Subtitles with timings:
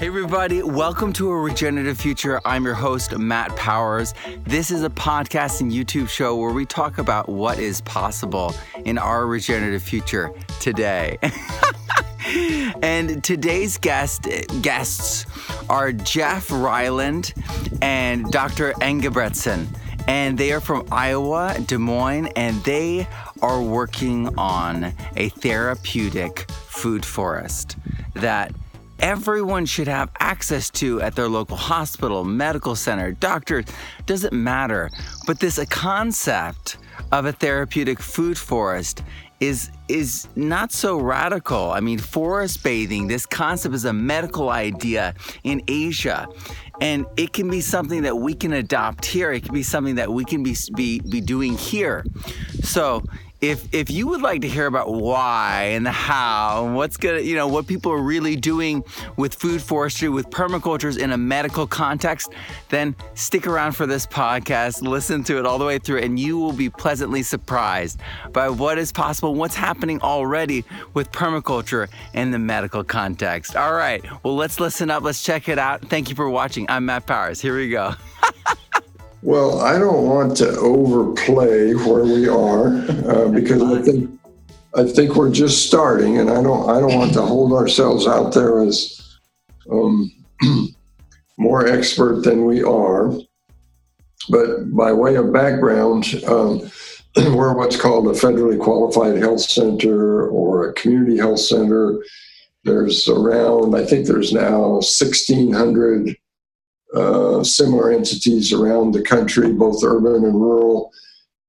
[0.00, 2.40] Hey, everybody, welcome to A Regenerative Future.
[2.46, 4.14] I'm your host, Matt Powers.
[4.44, 8.54] This is a podcast and YouTube show where we talk about what is possible
[8.86, 11.18] in our regenerative future today.
[12.82, 14.26] and today's guest
[14.62, 15.26] guests
[15.68, 17.34] are Jeff Reiland
[17.82, 18.72] and Dr.
[18.80, 19.66] Engebretsen.
[20.08, 23.06] And they are from Iowa, Des Moines, and they
[23.42, 27.76] are working on a therapeutic food forest
[28.14, 28.54] that
[29.00, 33.64] everyone should have access to at their local hospital, medical center, doctor,
[34.06, 34.90] doesn't matter.
[35.26, 36.78] But this concept
[37.12, 39.02] of a therapeutic food forest
[39.40, 41.72] is is not so radical.
[41.72, 45.14] I mean, forest bathing, this concept is a medical idea
[45.44, 46.28] in Asia.
[46.80, 49.32] And it can be something that we can adopt here.
[49.32, 52.04] It can be something that we can be be, be doing here.
[52.62, 53.02] So
[53.40, 57.20] if if you would like to hear about why and the how and what's gonna
[57.20, 58.84] you know what people are really doing
[59.16, 62.32] with food forestry with permacultures in a medical context
[62.68, 66.38] then stick around for this podcast listen to it all the way through and you
[66.38, 67.98] will be pleasantly surprised
[68.32, 73.56] by what is possible what's happening already with permaculture in the medical context.
[73.56, 75.80] All right well let's listen up let's check it out.
[75.88, 76.66] Thank you for watching.
[76.68, 77.40] I'm matt powers.
[77.40, 77.94] Here we go
[79.22, 82.68] Well, I don't want to overplay where we are
[83.08, 84.20] uh, because I think
[84.74, 88.32] I think we're just starting, and I don't I don't want to hold ourselves out
[88.32, 89.18] there as
[89.70, 90.10] um,
[91.38, 93.12] more expert than we are.
[94.28, 96.70] But by way of background, um,
[97.16, 101.98] we're what's called a federally qualified health center or a community health center.
[102.64, 106.16] There's around I think there's now 1,600
[106.94, 110.92] uh, similar entities around the country, both urban and rural.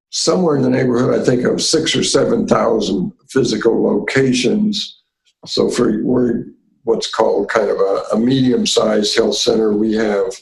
[0.09, 5.01] Somewhere in the neighborhood, I think, of six or 7,000 physical locations.
[5.45, 6.45] So, for we're
[6.83, 10.33] what's called kind of a, a medium sized health center, we have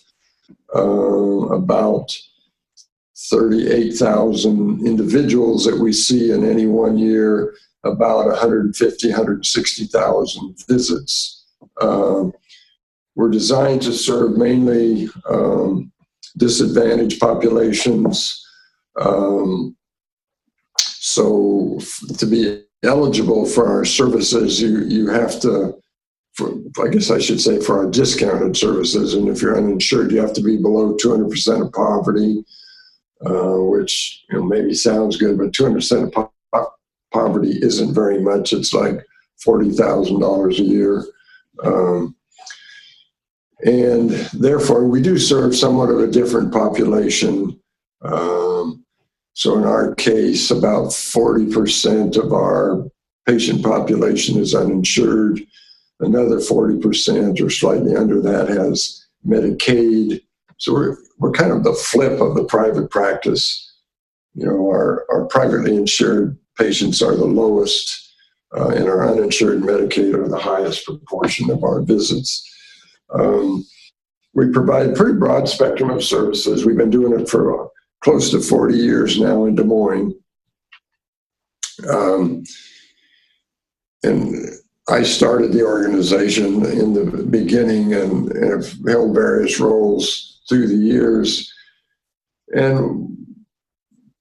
[0.75, 2.11] uh, about
[3.30, 11.45] 38,000 individuals that we see in any one year, about 150, 160,000 visits.
[11.82, 12.33] Um,
[13.20, 15.92] were designed to serve mainly um,
[16.38, 18.42] disadvantaged populations.
[18.98, 19.76] Um,
[20.78, 21.80] so,
[22.18, 25.76] to be eligible for our services, you you have to.
[26.36, 30.22] For, I guess I should say for our discounted services, and if you're uninsured, you
[30.22, 32.46] have to be below 200% of poverty,
[33.26, 36.74] uh, which you know, maybe sounds good, but 200% of po-
[37.12, 38.54] poverty isn't very much.
[38.54, 39.06] It's like
[39.46, 41.04] $40,000 a year.
[41.66, 42.16] Um,
[43.65, 47.59] and therefore we do serve somewhat of a different population.
[48.02, 48.86] Um,
[49.33, 52.86] so in our case, about 40% of our
[53.27, 55.42] patient population is uninsured.
[55.99, 60.21] Another 40% or slightly under that has Medicaid.
[60.58, 63.65] So we're, we're kind of the flip of the private practice.
[64.36, 68.14] You know, our, our privately insured patients are the lowest,
[68.55, 72.45] uh, and our uninsured Medicaid are the highest proportion of our visits.
[73.14, 73.65] Um,
[74.33, 76.65] we provide a pretty broad spectrum of services.
[76.65, 77.67] We've been doing it for uh,
[78.02, 80.14] close to 40 years now in Des Moines.
[81.89, 82.43] Um,
[84.03, 84.36] and
[84.87, 90.76] I started the organization in the beginning and, and have held various roles through the
[90.76, 91.52] years.
[92.55, 93.17] And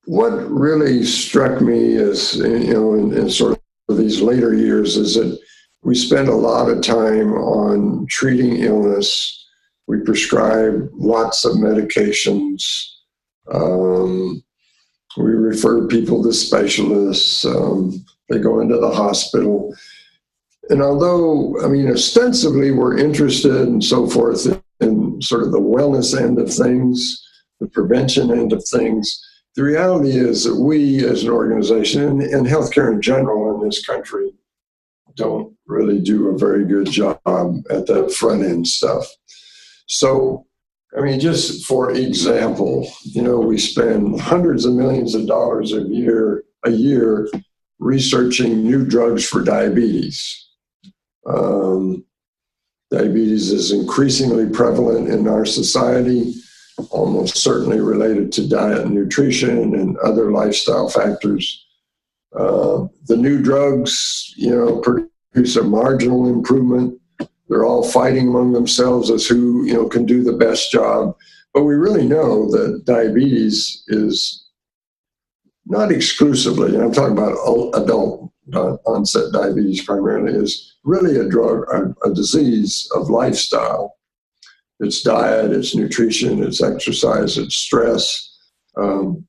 [0.05, 5.15] what really struck me is, you know, in, in sort of these later years is
[5.15, 5.39] that
[5.83, 9.47] we spend a lot of time on treating illness.
[9.87, 12.63] We prescribe lots of medications.
[13.53, 14.43] Um,
[15.17, 17.45] we refer people to specialists.
[17.45, 19.75] Um, they go into the hospital.
[20.69, 24.47] And although, I mean, ostensibly we're interested and so forth
[24.81, 27.25] in sort of the wellness end of things,
[27.61, 29.25] the prevention end of things,
[29.57, 33.85] the reality is that we as an organization and, and healthcare in general in this
[33.85, 34.31] country
[35.19, 39.07] don't really do a very good job at that front end stuff.
[39.87, 40.47] So,
[40.97, 45.83] I mean, just for example, you know, we spend hundreds of millions of dollars a
[45.83, 47.29] year a year
[47.79, 50.47] researching new drugs for diabetes.
[51.27, 52.05] Um,
[52.91, 56.35] diabetes is increasingly prevalent in our society,
[56.91, 61.68] almost certainly related to diet and nutrition and other lifestyle factors.
[62.37, 66.99] Uh, the new drugs, you know, produce a marginal improvement.
[67.49, 71.17] They're all fighting among themselves as who you know can do the best job.
[71.55, 74.47] But we really know that diabetes is
[75.67, 77.39] not exclusively, and I'm talking about
[77.75, 83.97] adult onset diabetes primarily, is really a drug, a, a disease of lifestyle.
[84.81, 88.37] It's diet, it's nutrition, it's exercise, it's stress.
[88.77, 89.27] Um,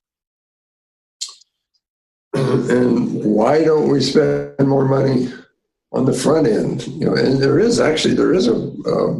[2.39, 5.31] and why don't we spend more money
[5.91, 6.87] on the front end?
[6.87, 8.69] You know, and there is actually there is a,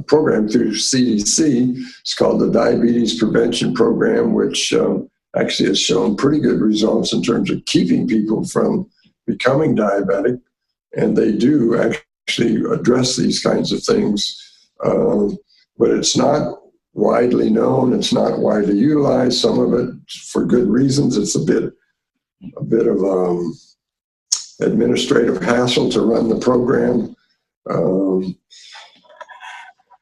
[0.07, 1.77] program through CDC.
[1.99, 7.21] It's called the Diabetes Prevention Program, which um, actually has shown pretty good results in
[7.21, 8.89] terms of keeping people from
[9.27, 10.41] becoming diabetic,
[10.97, 14.35] and they do actually address these kinds of things.
[14.83, 15.37] Um,
[15.77, 16.59] but it's not
[16.93, 17.93] widely known.
[17.93, 19.39] It's not widely utilized.
[19.39, 19.93] Some of it
[20.31, 21.17] for good reasons.
[21.17, 21.71] It's a bit
[22.57, 23.53] a bit of um,
[24.61, 27.15] administrative hassle to run the program.
[27.69, 28.37] Um,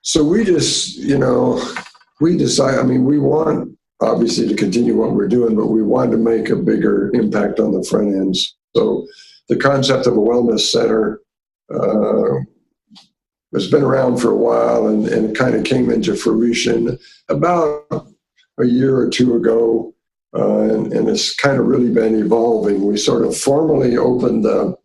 [0.02, 1.62] so we just, you know,
[2.22, 2.80] we decide.
[2.80, 6.50] I mean, we want obviously to continue what we're doing, but we want to make
[6.50, 8.56] a bigger impact on the front ends.
[8.76, 9.08] So
[9.50, 11.22] the concept of a wellness center
[11.74, 12.34] uh,
[13.54, 16.98] has been around for a while and, and it kind of came into fruition
[17.30, 17.86] about
[18.60, 19.94] a year or two ago.
[20.38, 22.86] Uh, and, and, it's kind of really been evolving.
[22.86, 24.78] We sort of formally opened the,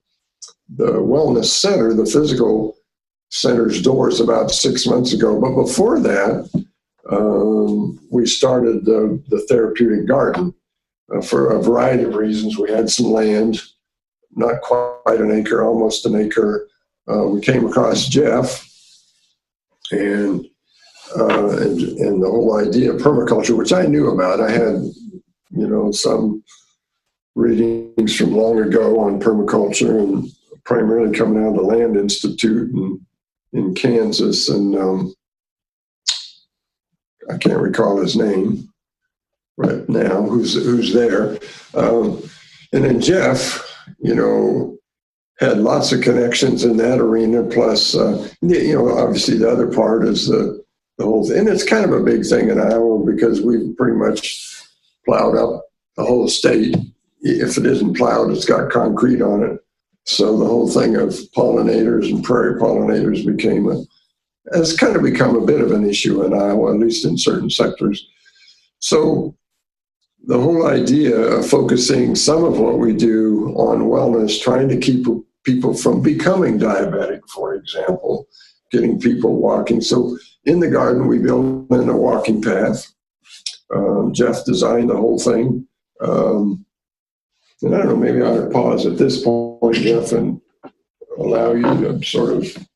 [0.76, 2.74] the wellness center, the physical
[3.28, 5.38] center's doors about six months ago.
[5.38, 6.64] But before that,
[7.10, 10.54] um, we started the, the therapeutic garden
[11.14, 12.56] uh, for a variety of reasons.
[12.56, 13.60] We had some land,
[14.34, 16.68] not quite an acre, almost an acre.
[17.10, 18.66] Uh, we came across Jeff
[19.90, 20.46] and,
[21.18, 24.40] uh, and, and the whole idea of permaculture, which I knew about.
[24.40, 24.90] I had,
[25.54, 26.42] you know, some
[27.34, 30.28] readings from long ago on permaculture and
[30.64, 33.06] primarily coming out of the Land Institute in,
[33.52, 34.48] in Kansas.
[34.48, 35.14] And um,
[37.30, 38.68] I can't recall his name
[39.56, 41.38] right now, who's who's there.
[41.74, 42.22] Um,
[42.72, 43.62] and then Jeff,
[43.98, 44.78] you know,
[45.38, 47.42] had lots of connections in that arena.
[47.42, 50.62] Plus, uh, you know, obviously the other part is the
[50.98, 53.96] the whole thing, and it's kind of a big thing in Iowa because we've pretty
[53.96, 54.51] much
[55.04, 55.64] plowed up
[55.96, 56.76] the whole state.
[57.20, 59.58] If it isn't plowed, it's got concrete on it.
[60.04, 63.84] So the whole thing of pollinators and prairie pollinators became a
[64.52, 67.48] has kind of become a bit of an issue in Iowa, at least in certain
[67.48, 68.08] sectors.
[68.80, 69.36] So
[70.24, 75.06] the whole idea of focusing some of what we do on wellness, trying to keep
[75.44, 78.26] people from becoming diabetic, for example,
[78.70, 79.80] getting people walking.
[79.80, 82.86] So in the garden, we built in a walking path.
[83.74, 85.66] Um, Jeff designed the whole thing.
[86.00, 86.64] Um,
[87.62, 90.40] and I don't know, maybe I ought to pause at this point, Jeff, and
[91.18, 92.68] allow you to sort of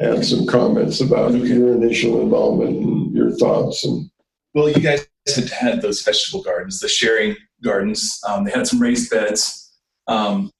[0.00, 4.08] add some comments about your initial involvement and your thoughts and
[4.54, 8.20] well you guys had had those vegetable gardens the sharing gardens.
[8.26, 9.72] Um, they had some raised beds.
[10.06, 10.50] Um,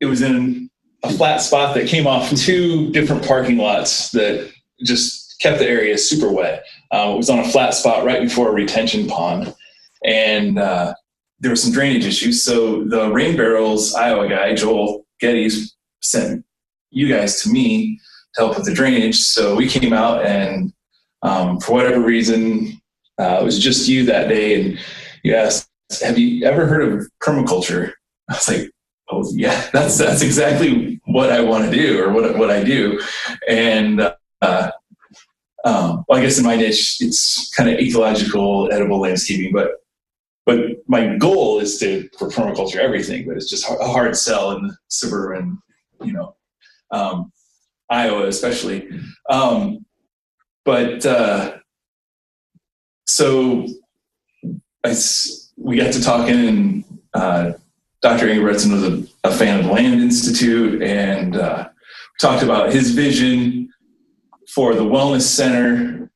[0.00, 0.68] it was in
[1.02, 4.50] a flat spot that came off two different parking lots that
[4.84, 8.48] just kept the area super wet uh, it was on a flat spot right before
[8.48, 9.54] a retention pond
[10.04, 10.94] and uh,
[11.40, 16.44] there were some drainage issues so the rain barrels iowa guy joel geddes sent
[16.92, 17.98] you guys to me
[18.34, 19.18] to help with the drainage.
[19.18, 20.72] So we came out and
[21.22, 22.80] um, for whatever reason,
[23.18, 24.78] uh, it was just you that day, and
[25.22, 25.68] you asked,
[26.02, 27.92] "Have you ever heard of permaculture?"
[28.28, 28.70] I was like,
[29.10, 33.00] "Oh yeah, that's that's exactly what I want to do, or what what I do."
[33.48, 34.70] And uh,
[35.64, 39.72] um, well, I guess in my niche, it's kind of ecological, edible landscaping, but
[40.44, 44.66] but my goal is to for permaculture everything, but it's just a hard sell in
[44.66, 45.62] the suburban,
[46.02, 46.34] you know.
[46.90, 47.32] Um,
[47.88, 48.88] Iowa, especially.
[49.28, 49.84] Um,
[50.64, 51.58] but uh,
[53.06, 53.66] so
[54.84, 54.94] I,
[55.56, 57.52] we got to talking, and uh,
[58.00, 58.26] Dr.
[58.26, 61.68] Engebretsen was a, a, fan of Land Institute, and uh,
[62.20, 63.71] talked about his vision
[64.54, 66.10] for the wellness center,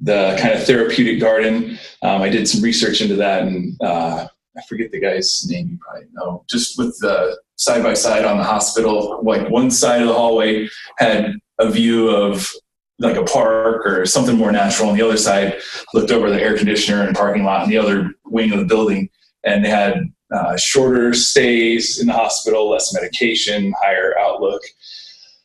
[0.00, 1.78] the kind of therapeutic garden.
[2.02, 5.68] Um, I did some research into that, and uh, I forget the guy's name.
[5.70, 6.44] You probably know.
[6.48, 9.20] Just with the side by side on the hospital.
[9.22, 10.68] Like one side of the hallway
[10.98, 12.50] had a view of
[12.98, 15.58] like a park or something more natural, and the other side
[15.94, 19.08] looked over the air conditioner and parking lot in the other wing of the building,
[19.44, 24.62] and they had uh, shorter stays in the hospital, less medication, higher outlook.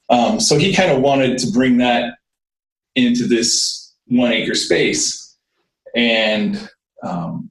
[0.09, 2.16] Um, so he kind of wanted to bring that
[2.97, 5.37] into this one acre space,
[5.95, 6.69] and
[7.03, 7.49] um,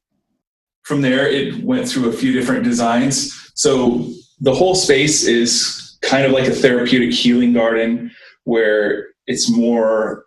[0.82, 3.52] from there it went through a few different designs.
[3.54, 4.10] So
[4.40, 8.10] the whole space is kind of like a therapeutic healing garden
[8.44, 10.24] where it's more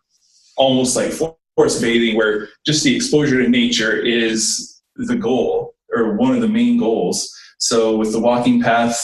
[0.57, 6.35] almost like forest bathing where just the exposure to nature is the goal or one
[6.35, 8.97] of the main goals so with the walking path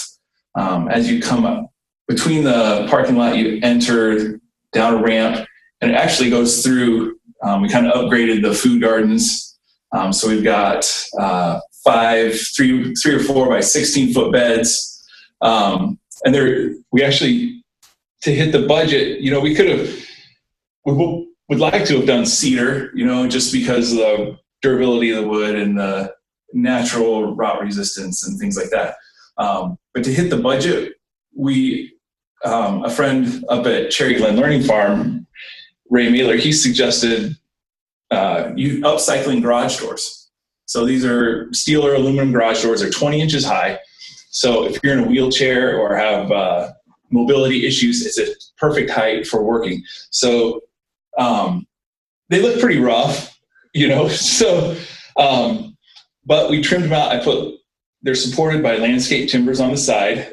[0.56, 1.68] Um, as you come up
[2.08, 4.40] between the parking lot, you enter
[4.72, 5.45] down a ramp,
[5.82, 7.18] and it actually goes through.
[7.44, 9.58] Um, we kind of upgraded the food gardens,
[9.92, 10.86] um, so we've got
[11.20, 15.04] uh, five, three, three or four by sixteen foot beds,
[15.42, 17.64] um, and there we actually
[18.22, 19.22] to hit the budget.
[19.22, 20.06] You know, we could have
[20.86, 25.24] we would like to have done cedar, you know, just because of the durability of
[25.24, 26.14] the wood and the
[26.54, 28.96] natural rot resistance and things like that.
[29.38, 30.94] Um, but to hit the budget,
[31.36, 31.94] we
[32.44, 35.15] um, a friend up at Cherry Glen Learning Farm,
[35.90, 37.38] Ray Mailer, he suggested
[38.12, 40.30] uh, you upcycling garage doors.
[40.66, 42.82] So these are steel or aluminum garage doors.
[42.82, 43.80] They're 20 inches high.
[44.30, 46.72] So if you're in a wheelchair or have uh,
[47.12, 49.84] mobility issues, it's a perfect height for working.
[50.10, 50.62] So
[51.18, 51.68] um,
[52.30, 53.38] they look pretty rough,
[53.74, 54.10] you know.
[54.10, 54.76] So,
[55.18, 55.78] um,
[56.26, 57.12] but we trimmed them out.
[57.12, 57.56] I put
[58.02, 60.32] they're supported by landscape timbers on the side,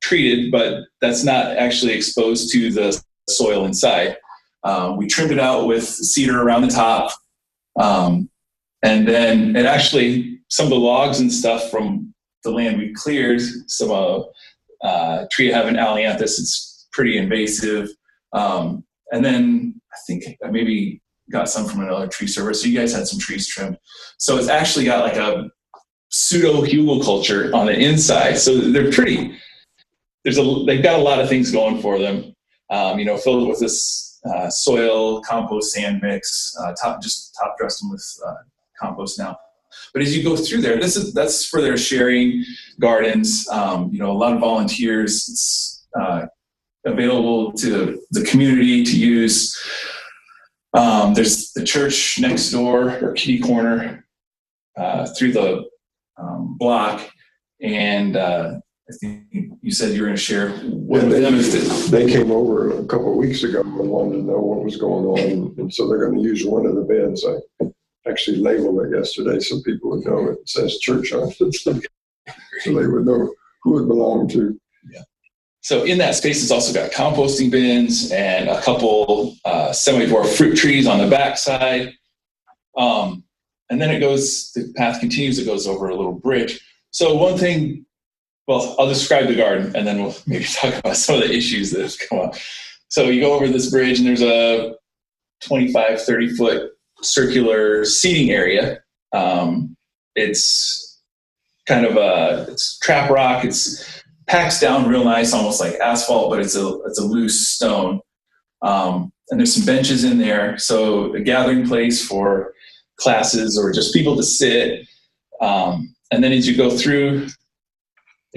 [0.00, 4.16] treated, but that's not actually exposed to the soil inside.
[4.64, 7.12] Um, we trimmed it out with cedar around the top.
[7.78, 8.28] Um,
[8.82, 12.14] and then it actually, some of the logs and stuff from
[12.44, 14.22] the land we cleared, some uh,
[14.82, 17.88] uh, tree heaven ailanthus, it's pretty invasive.
[18.32, 22.62] Um, and then I think I maybe got some from another tree service.
[22.62, 23.78] So you guys had some trees trimmed.
[24.18, 25.50] So it's actually got like a
[26.10, 28.38] pseudo hugelkultur on the inside.
[28.38, 29.36] So they're pretty.
[30.24, 32.34] There's a they've got a lot of things going for them.
[32.68, 36.54] Um, you know, filled with this uh, soil, compost, sand mix.
[36.60, 38.34] Uh, top just top dressed them with uh,
[38.80, 39.36] compost now.
[39.92, 42.44] But as you go through there, this is that's for their sharing
[42.80, 43.48] gardens.
[43.48, 45.28] Um, you know, a lot of volunteers.
[45.28, 46.26] It's uh,
[46.84, 49.56] available to the community to use.
[50.74, 54.06] Um, there's the church next door or kitty corner
[54.76, 55.64] uh, through the
[56.16, 57.08] um, block,
[57.60, 58.16] and
[58.90, 59.24] I think
[59.62, 61.90] you said you were going to share with they, them.
[61.90, 65.04] they came over a couple of weeks ago and wanted to know what was going
[65.04, 67.24] on, and so they're going to use one of the beds.
[67.24, 71.72] I actually labeled it yesterday so people would know it says church on it, so
[72.64, 73.32] they would know
[73.62, 74.58] who it belonged to.
[75.62, 80.56] So in that space, it's also got composting bins and a couple uh, semi-dwarf fruit
[80.56, 81.92] trees on the backside.
[82.76, 83.24] Um,
[83.68, 86.60] and then it goes, the path continues, it goes over a little bridge.
[86.92, 87.84] So one thing,
[88.50, 91.70] well, I'll describe the garden and then we'll maybe talk about some of the issues
[91.70, 92.34] that have come up.
[92.88, 94.74] So you go over this bridge and there's a
[95.42, 98.80] 25, 30 foot circular seating area.
[99.12, 99.76] Um,
[100.16, 101.00] it's
[101.68, 103.44] kind of a, it's trap rock.
[103.44, 108.00] It's packs down real nice, almost like asphalt, but it's a, it's a loose stone.
[108.62, 110.58] Um, and there's some benches in there.
[110.58, 112.52] So a gathering place for
[112.96, 114.88] classes or just people to sit.
[115.40, 117.28] Um, and then as you go through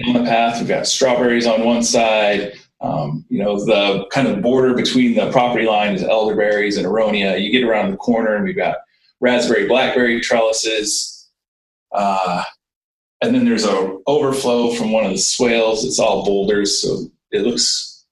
[0.02, 2.52] down the path, we've got strawberries on one side.
[2.80, 7.40] Um, you know, the kind of border between the property line is elderberries and aronia.
[7.40, 8.78] You get around the corner and we've got
[9.20, 11.30] raspberry, blackberry trellises.
[11.92, 12.42] Uh,
[13.22, 15.84] and then there's a overflow from one of the swales.
[15.84, 18.04] It's all boulders, so it looks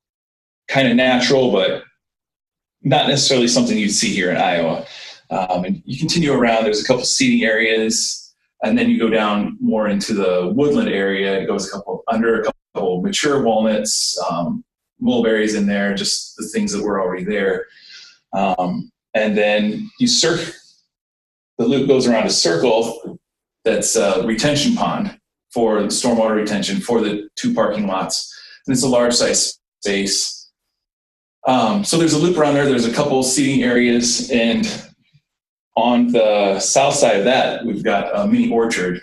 [0.68, 1.82] kind of natural, but
[2.82, 4.86] not necessarily something you'd see here in Iowa.
[5.30, 6.64] Um, and you continue around.
[6.64, 8.21] There's a couple seating areas,
[8.62, 11.40] and then you go down more into the woodland area.
[11.40, 14.64] It goes a couple under a couple mature walnuts, um,
[15.00, 17.66] mulberries in there, just the things that were already there.
[18.32, 20.52] Um, and then you circle.
[21.58, 23.18] The loop goes around a circle
[23.64, 25.18] that's a retention pond
[25.52, 28.32] for stormwater retention for the two parking lots.
[28.66, 30.50] And it's a large size space.
[31.46, 32.66] Um, so there's a loop around there.
[32.66, 34.64] There's a couple seating areas, and
[35.76, 39.00] on the south side of that, we've got a mini orchard,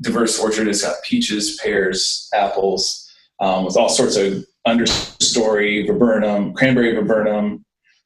[0.00, 0.68] diverse orchard.
[0.68, 3.10] It's got peaches, pears, apples,
[3.40, 7.64] um, with all sorts of understory viburnum, cranberry viburnum,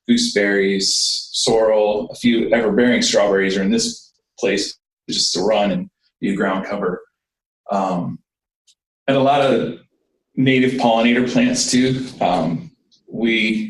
[0.08, 4.78] gooseberries, sorrel, a few ever-bearing strawberries are in this place
[5.08, 5.90] just to run and
[6.20, 7.02] be a ground cover.
[7.70, 8.18] Um,
[9.06, 9.78] and a lot of
[10.34, 12.06] native pollinator plants too.
[12.20, 12.70] Um,
[13.08, 13.69] we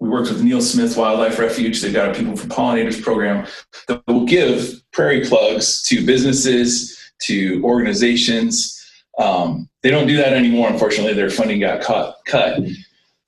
[0.00, 1.80] we worked with Neal Smith Wildlife Refuge.
[1.80, 3.46] They've got a People for Pollinators program
[3.86, 8.76] that will give prairie plugs to businesses, to organizations.
[9.18, 11.12] Um, they don't do that anymore, unfortunately.
[11.12, 12.16] Their funding got cut.
[12.26, 12.60] cut.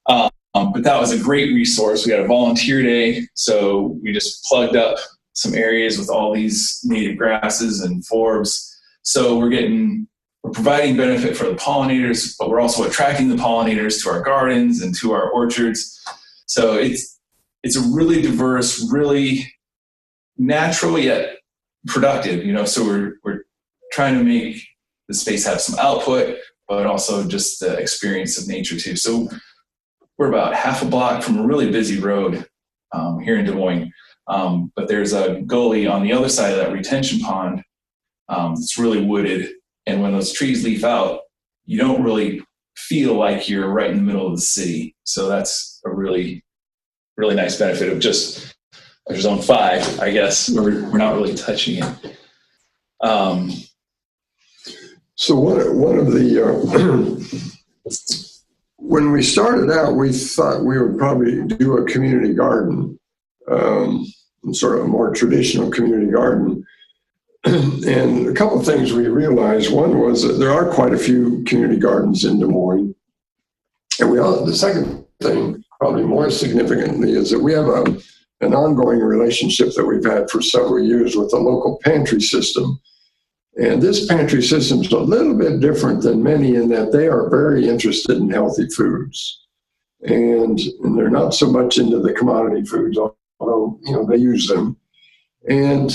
[0.07, 2.07] Um, but that was a great resource.
[2.07, 4.99] We had a volunteer day, so we just plugged up
[5.35, 8.71] some areas with all these native grasses and forbs.
[9.03, 10.07] So we're getting
[10.43, 14.83] we're providing benefit for the pollinators, but we're also attracting the pollinators to our gardens
[14.83, 16.02] and to our orchards.
[16.53, 17.19] So it's
[17.63, 19.51] it's a really diverse, really
[20.37, 21.39] natural yet
[21.87, 22.45] productive.
[22.45, 23.45] You know, so we're we're
[23.93, 24.63] trying to make
[25.09, 26.37] the space have some output,
[26.69, 28.97] but also just the experience of nature too.
[28.97, 29.31] So
[30.19, 32.47] we're about half a block from a really busy road
[32.93, 33.91] um, here in Des Moines.
[34.27, 37.63] Um, but there's a gully on the other side of that retention pond
[38.29, 39.51] um, it's really wooded.
[39.87, 41.21] And when those trees leaf out,
[41.65, 42.43] you don't really
[42.77, 44.95] feel like you're right in the middle of the city.
[45.05, 46.45] So that's a really,
[47.17, 48.55] really nice benefit of just
[49.15, 50.49] zone five, I guess.
[50.51, 52.19] We're, we're not really touching it.
[53.01, 53.51] Um,
[55.17, 57.89] so one, one of the, uh,
[58.77, 62.99] when we started out, we thought we would probably do a community garden,
[63.51, 64.07] um,
[64.53, 66.65] sort of a more traditional community garden.
[67.45, 69.73] and a couple of things we realized.
[69.73, 72.95] One was that there are quite a few community gardens in Des Moines.
[73.99, 77.83] And we all, the second thing, probably more significantly, is that we have a,
[78.41, 82.81] an ongoing relationship that we've had for several years with the local pantry system.
[83.61, 87.29] And this pantry system is a little bit different than many in that they are
[87.29, 89.41] very interested in healthy foods.
[90.03, 92.97] And, and they're not so much into the commodity foods,
[93.41, 94.77] although you know they use them.
[95.49, 95.91] And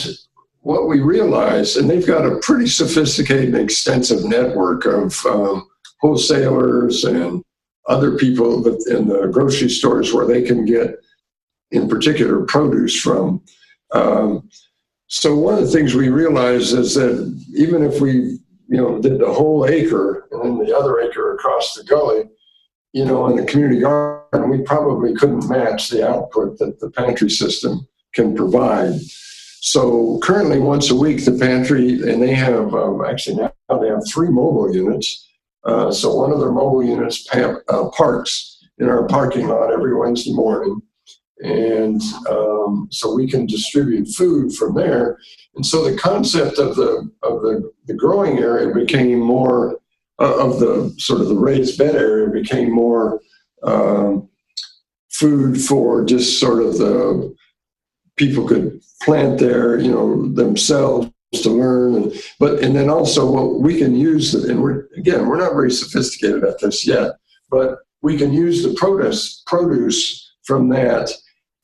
[0.63, 5.65] what we realized, and they've got a pretty sophisticated and extensive network of um,
[6.01, 7.41] wholesalers and
[7.88, 11.00] other people in the grocery stores where they can get,
[11.72, 13.41] in particular, produce from.
[13.94, 14.50] Um,
[15.08, 18.12] so one of the things we realized is that even if we,
[18.67, 22.25] you know, did the whole acre and then the other acre across the gully,
[22.91, 27.29] you know, in the community garden, we probably couldn't match the output that the pantry
[27.29, 29.00] system can provide.
[29.62, 34.03] So currently, once a week, the pantry, and they have um, actually now they have
[34.08, 35.26] three mobile units.
[35.67, 40.33] Uh, so one of their mobile units uh, parks in our parking lot every Wednesday
[40.33, 40.81] morning,
[41.39, 45.17] and um, so we can distribute food from there.
[45.55, 49.77] And so the concept of the of the, the growing area became more
[50.19, 53.19] uh, of the sort of the raised bed area became more
[53.63, 54.29] um,
[55.09, 57.36] food for just sort of the
[58.15, 63.59] people could plant there, you know, themselves to learn and but and then also what
[63.59, 67.11] we can use and we're again we're not very sophisticated at this yet
[67.49, 71.11] but we can use the produce produce from that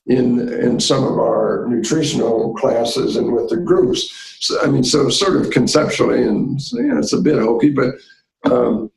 [0.07, 4.37] in in some of our nutritional classes and with the groups.
[4.41, 7.95] So, i mean so sort of conceptually and know, it's a bit hokey but
[8.43, 8.91] um,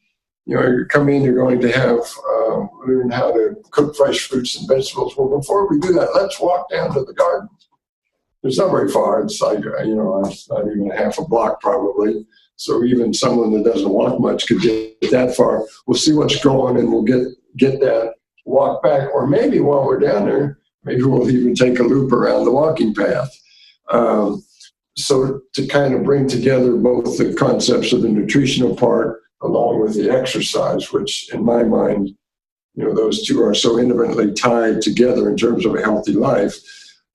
[0.46, 2.00] you know you come in you're going to have
[2.34, 5.16] um, learn how to cook fresh fruits and vegetables.
[5.16, 7.48] Well before we do that let's walk down to the garden
[8.46, 9.22] it's not very far.
[9.22, 12.26] It's like, you know, it's not even half a block probably.
[12.56, 15.66] So even someone that doesn't walk much could get that far.
[15.86, 19.14] We'll see what's going and we'll get, get that walk back.
[19.14, 22.94] Or maybe while we're down there, maybe we'll even take a loop around the walking
[22.94, 23.30] path.
[23.90, 24.42] Um,
[24.96, 29.94] so to kind of bring together both the concepts of the nutritional part along with
[29.94, 32.08] the exercise, which in my mind,
[32.74, 36.56] you know, those two are so intimately tied together in terms of a healthy life.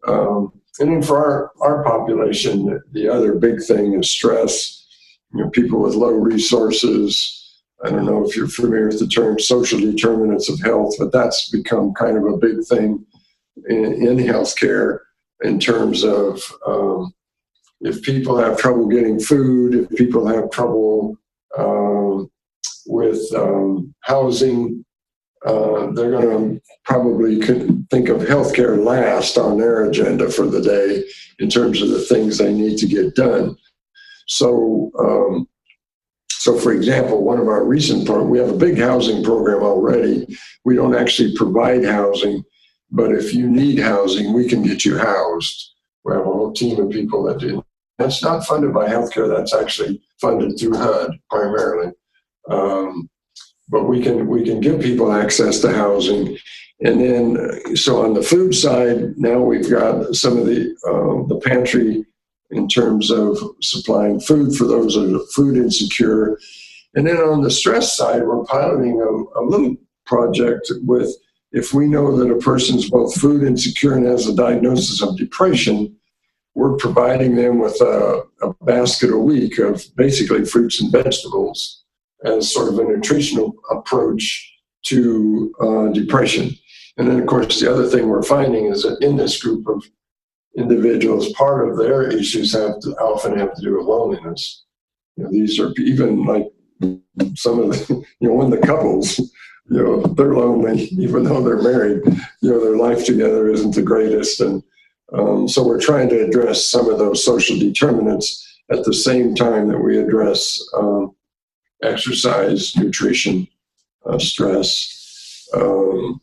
[0.07, 4.85] Um, and then for our, our population, the other big thing is stress.
[5.33, 7.37] You know, people with low resources.
[7.83, 11.49] I don't know if you're familiar with the term social determinants of health, but that's
[11.49, 13.05] become kind of a big thing
[13.67, 14.99] in, in healthcare
[15.43, 17.13] in terms of um,
[17.81, 21.17] if people have trouble getting food, if people have trouble
[21.57, 22.29] um,
[22.85, 24.85] with um, housing,
[25.45, 31.03] uh, they're going to probably think of healthcare last on their agenda for the day
[31.39, 33.55] in terms of the things they need to get done.
[34.27, 35.47] So, um,
[36.29, 40.27] so for example, one of our recent we have a big housing program already.
[40.63, 42.43] We don't actually provide housing,
[42.91, 45.73] but if you need housing, we can get you housed.
[46.03, 47.63] We have a whole team of people that do.
[47.97, 49.27] That's not funded by healthcare.
[49.27, 51.93] That's actually funded through HUD primarily.
[52.49, 53.09] Um,
[53.71, 56.37] but we can we can give people access to housing.
[56.81, 61.39] And then so on the food side now we've got some of the uh, the
[61.39, 62.05] pantry
[62.51, 66.37] in terms of supplying food for those that are food insecure.
[66.93, 71.09] And then on the stress side we're piloting a, a little project with
[71.53, 75.95] if we know that a person's both food insecure and has a diagnosis of depression
[76.53, 81.81] we're providing them with a, a basket a week of basically fruits and vegetables
[82.25, 84.47] as sort of a nutritional approach
[84.83, 86.51] to uh, depression.
[86.97, 89.83] And then, of course, the other thing we're finding is that in this group of
[90.57, 94.65] individuals, part of their issues have to often have to do with loneliness.
[95.15, 96.47] You know, these are even like
[97.35, 101.61] some of the, you know, when the couples, you know, they're lonely, even though they're
[101.61, 102.01] married,
[102.41, 104.41] you know, their life together isn't the greatest.
[104.41, 104.63] And
[105.13, 109.67] um, so we're trying to address some of those social determinants at the same time
[109.69, 111.15] that we address um,
[111.83, 113.47] exercise, nutrition,
[114.05, 115.47] uh, stress.
[115.53, 116.21] Um,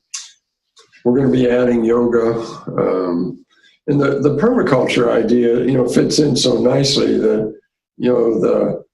[1.04, 2.40] we're going to be adding yoga.
[2.66, 3.44] Um,
[3.86, 7.58] and the, the permaculture idea, you know, fits in so nicely that,
[7.96, 8.84] you know, the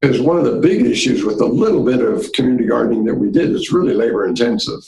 [0.00, 3.30] because one of the big issues with the little bit of community gardening that we
[3.30, 4.80] did is really labor intensive.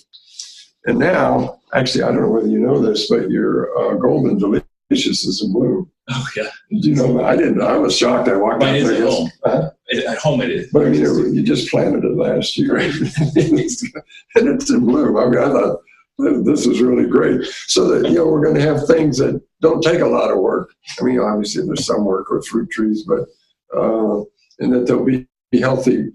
[0.87, 5.24] And now, actually, I don't know whether you know this, but your uh, golden delicious
[5.24, 5.90] is in bloom.
[6.10, 6.48] Oh yeah.
[6.68, 7.24] You know?
[7.24, 7.62] I didn't.
[7.62, 8.28] I was shocked.
[8.28, 9.02] I walked Mine out there.
[9.04, 9.30] at home.
[9.44, 9.70] Huh?
[10.08, 10.70] At home it is.
[10.72, 15.16] But I mean, it, you just planted it last year, and it's in bloom.
[15.16, 15.78] I mean, I thought
[16.18, 17.46] this is really great.
[17.66, 20.38] So that you know, we're going to have things that don't take a lot of
[20.38, 20.74] work.
[21.00, 23.26] I mean, obviously, there's some work with fruit trees, but
[23.74, 24.20] uh,
[24.58, 25.26] and that there'll be
[25.58, 26.10] healthy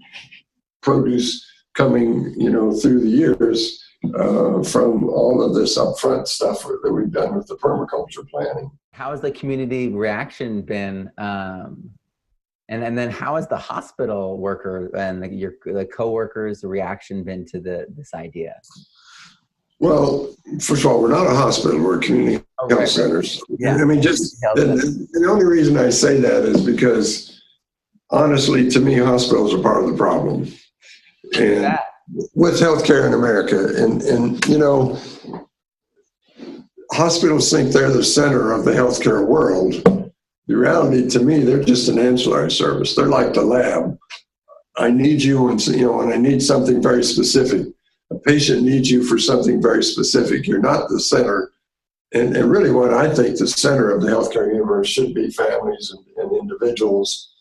[0.82, 3.82] produce coming, you know, through the years
[4.18, 8.70] uh, from all of this upfront stuff that we've done with the permaculture planning.
[8.92, 11.10] How has the community reaction been?
[11.18, 11.90] Um,
[12.68, 17.44] and, and then how has the hospital worker and the, your the coworkers reaction been
[17.46, 18.54] to the this idea?
[19.78, 22.88] Well, first of all, we're not a hospital; we're community Oh, health right, right.
[22.88, 23.42] centers.
[23.58, 23.76] Yeah.
[23.76, 27.40] I mean, just and, and the only reason I say that is because,
[28.10, 30.42] honestly, to me, hospitals are part of the problem,
[31.38, 31.84] and That.
[32.34, 34.98] with healthcare in America, and and you know,
[36.92, 39.74] hospitals think they're the center of the healthcare world.
[40.46, 42.94] The reality, to me, they're just an ancillary service.
[42.94, 43.96] They're like the lab.
[44.76, 47.66] I need you, and you know, and I need something very specific.
[48.10, 50.46] A patient needs you for something very specific.
[50.46, 51.52] You're not the center.
[52.12, 55.94] And, and really, what I think the center of the healthcare universe should be families
[55.94, 57.32] and, and individuals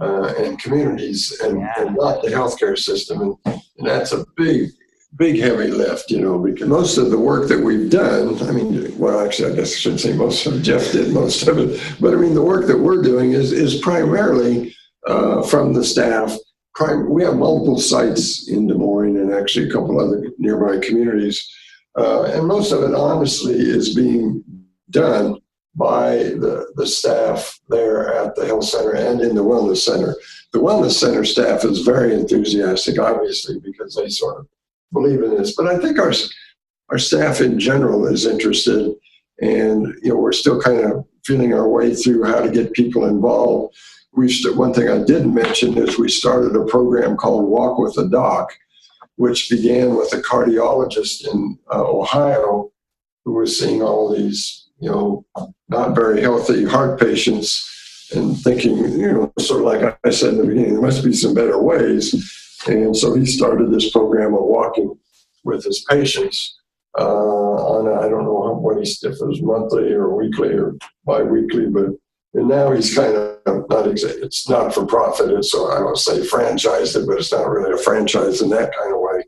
[0.00, 3.20] uh, and communities, and, and not the healthcare system.
[3.20, 4.70] And, and that's a big,
[5.16, 8.96] big heavy lift, you know, because most of the work that we've done, I mean,
[8.98, 12.14] well, actually, I guess I should say most of Jeff did most of it, but
[12.14, 14.74] I mean, the work that we're doing is, is primarily
[15.06, 16.36] uh, from the staff.
[17.08, 21.46] We have multiple sites in Des Moines and actually a couple other nearby communities.
[21.96, 24.42] Uh, and most of it, honestly, is being
[24.88, 25.36] done
[25.74, 30.16] by the, the staff there at the health center and in the wellness center.
[30.52, 34.46] The wellness center staff is very enthusiastic, obviously, because they sort of
[34.92, 35.54] believe in this.
[35.56, 36.12] But I think our
[36.90, 38.94] our staff in general is interested,
[39.40, 43.06] and you know we're still kind of feeling our way through how to get people
[43.06, 43.74] involved.
[44.14, 47.96] We st- one thing I didn't mention is we started a program called Walk with
[47.96, 48.52] a Doc,
[49.16, 52.70] which began with a cardiologist in uh, Ohio
[53.24, 55.24] who was seeing all these you know
[55.68, 60.38] not very healthy heart patients and thinking you know sort of like I said in
[60.38, 62.12] the beginning there must be some better ways
[62.66, 64.94] and so he started this program of walking
[65.44, 66.58] with his patients
[66.98, 70.76] uh, on, I don't know how- what he's, if it was monthly or weekly or
[71.04, 71.86] bi-weekly, but
[72.34, 75.44] and now he's kind of not exa- it's not for profit.
[75.44, 78.94] So I don't say franchised it, but it's not really a franchise in that kind
[78.94, 79.24] of way.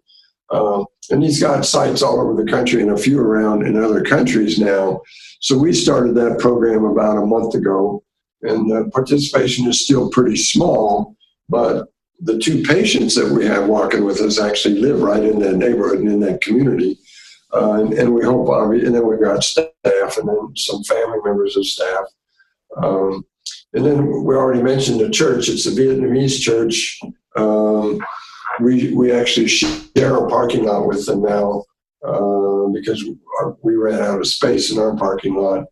[0.50, 4.02] Um, and he's got sites all over the country and a few around in other
[4.02, 5.02] countries now.
[5.40, 8.02] So we started that program about a month ago,
[8.42, 11.14] and the participation is still pretty small,
[11.50, 11.88] but
[12.24, 15.98] the two patients that we have walking with us actually live right in that neighborhood
[15.98, 16.98] and in that community.
[17.52, 21.56] Uh, and, and we hope, and then we've got staff and then some family members
[21.56, 22.04] of staff.
[22.82, 23.24] Um,
[23.74, 25.48] and then we already mentioned the church.
[25.48, 26.98] It's a Vietnamese church.
[27.36, 28.00] Um,
[28.60, 31.64] we, we actually share a parking lot with them now
[32.06, 33.04] uh, because
[33.40, 35.64] our, we ran out of space in our parking lot.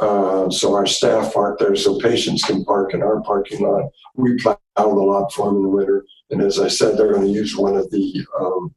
[0.00, 3.90] Uh, so our staff park there so patients can park in our parking lot.
[4.16, 6.04] We plow the lot for them in the winter.
[6.30, 8.74] And as I said, they're going to use one of the um,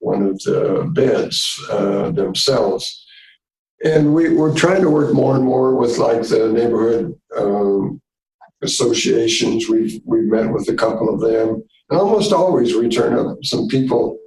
[0.00, 3.06] one of the beds uh, themselves.
[3.84, 8.00] And we, we're trying to work more and more with like the neighborhood um,
[8.62, 9.68] associations.
[9.68, 13.68] We've we've met with a couple of them, and almost always we turn up some
[13.68, 14.18] people.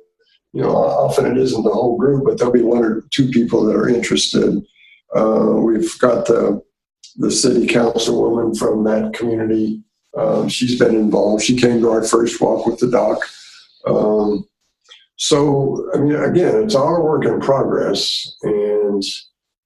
[0.53, 3.65] You know, often it isn't the whole group, but there'll be one or two people
[3.65, 4.61] that are interested.
[5.15, 6.61] Uh, we've got the
[7.17, 9.81] the city councilwoman from that community.
[10.17, 11.43] Um, she's been involved.
[11.43, 13.19] She came to our first walk with the doc.
[13.85, 14.47] Um,
[15.17, 19.03] so, I mean, again, it's all a work in progress, and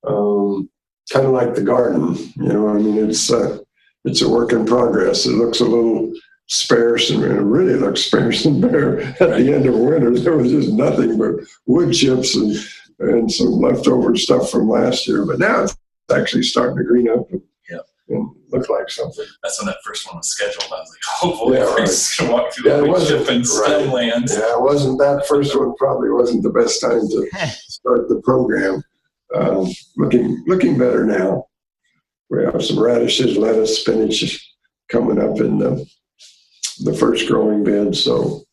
[0.06, 0.70] um,
[1.12, 2.16] kind of like the garden.
[2.36, 3.60] You know, I mean, it's uh,
[4.04, 5.26] it's a work in progress.
[5.26, 6.14] It looks a little
[6.48, 9.00] sparse, and it really looks sparse and bare.
[9.00, 12.56] At the end of winter, there was just nothing but wood chips and
[13.00, 15.26] and some leftover stuff from last year.
[15.26, 15.76] But now it's
[16.14, 17.80] actually starting to green up and, Yeah.
[18.10, 19.26] and look like something.
[19.44, 20.72] That's when that first one was scheduled.
[20.72, 21.72] I was like, hopefully, Yeah, yeah, right.
[21.74, 23.48] everybody's gonna walk through Yeah, it the wasn't- ship and right.
[23.48, 24.26] stem land.
[24.30, 25.76] Yeah, it wasn't that first one.
[25.76, 27.28] Probably wasn't the best time to
[27.68, 28.82] start the program.
[29.34, 31.48] Um, looking looking better now.
[32.30, 34.54] We have some radishes, lettuce, spinach
[34.88, 35.86] coming up in the
[36.84, 37.96] the first growing bed.
[37.96, 38.44] So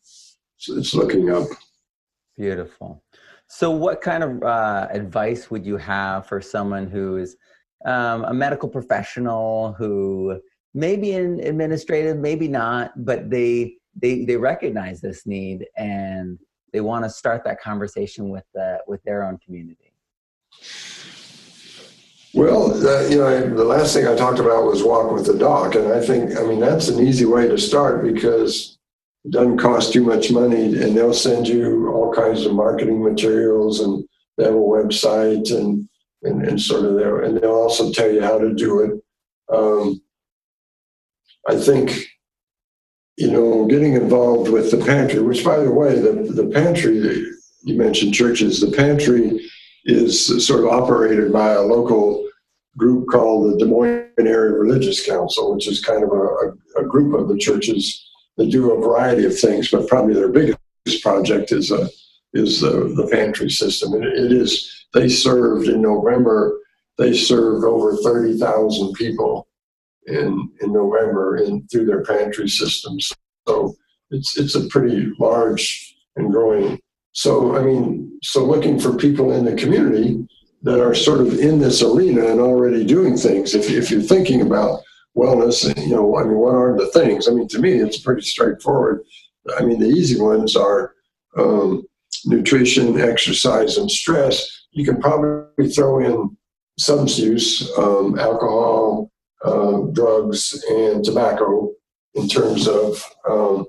[0.69, 1.47] it's looking up.
[2.37, 3.03] Beautiful.
[3.55, 7.37] So, what kind of uh, advice would you have for someone who is
[7.85, 10.41] um, a medical professional who
[10.73, 16.39] maybe in administrative, maybe not, but they they they recognize this need and
[16.73, 19.93] they want to start that conversation with the, with their own community?
[22.33, 25.75] Well, uh, you know, the last thing I talked about was walk with the doc,
[25.75, 28.79] and I think, I mean, that's an easy way to start because
[29.31, 34.05] doesn't cost too much money, and they'll send you all kinds of marketing materials, and
[34.37, 35.89] they have a website, and
[36.23, 39.55] and, and sort of there, and they'll also tell you how to do it.
[39.55, 40.01] Um,
[41.49, 42.07] I think
[43.17, 46.97] you know, getting involved with the pantry, which, by the way, the, the pantry,
[47.63, 49.41] you mentioned churches, the pantry
[49.85, 52.27] is sort of operated by a local
[52.77, 57.15] group called the Des Moines Area Religious Council, which is kind of a, a, group
[57.15, 60.59] of the churches that do a variety of things, but probably their biggest
[61.03, 61.89] project is a,
[62.33, 63.93] is the, the pantry system.
[63.95, 66.59] And it is, they served in November,
[66.99, 69.47] they served over 30,000 people
[70.07, 73.13] in in November in through their pantry systems.
[73.47, 73.75] So
[74.11, 76.79] it's it's a pretty large and growing.
[77.13, 80.27] So I mean, so looking for people in the community
[80.63, 83.55] that are sort of in this arena and already doing things.
[83.55, 84.81] If if you're thinking about
[85.17, 87.29] wellness, you know, I mean, what are the things?
[87.29, 89.03] I mean, to me, it's pretty straightforward.
[89.59, 90.95] I mean, the easy ones are
[91.37, 91.85] um,
[92.25, 94.67] nutrition, exercise, and stress.
[94.73, 96.37] You can probably throw in
[96.79, 99.11] substance use, um, alcohol,
[99.45, 101.71] um, drugs and tobacco
[102.15, 103.67] in terms of um,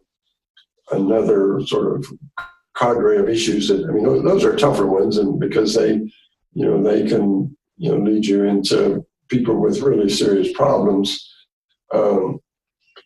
[0.91, 2.06] another sort of
[2.75, 5.93] cadre of issues that I mean those, those, are tougher ones and because they
[6.53, 11.33] you know they can you know lead you into people with really serious problems
[11.93, 12.39] um,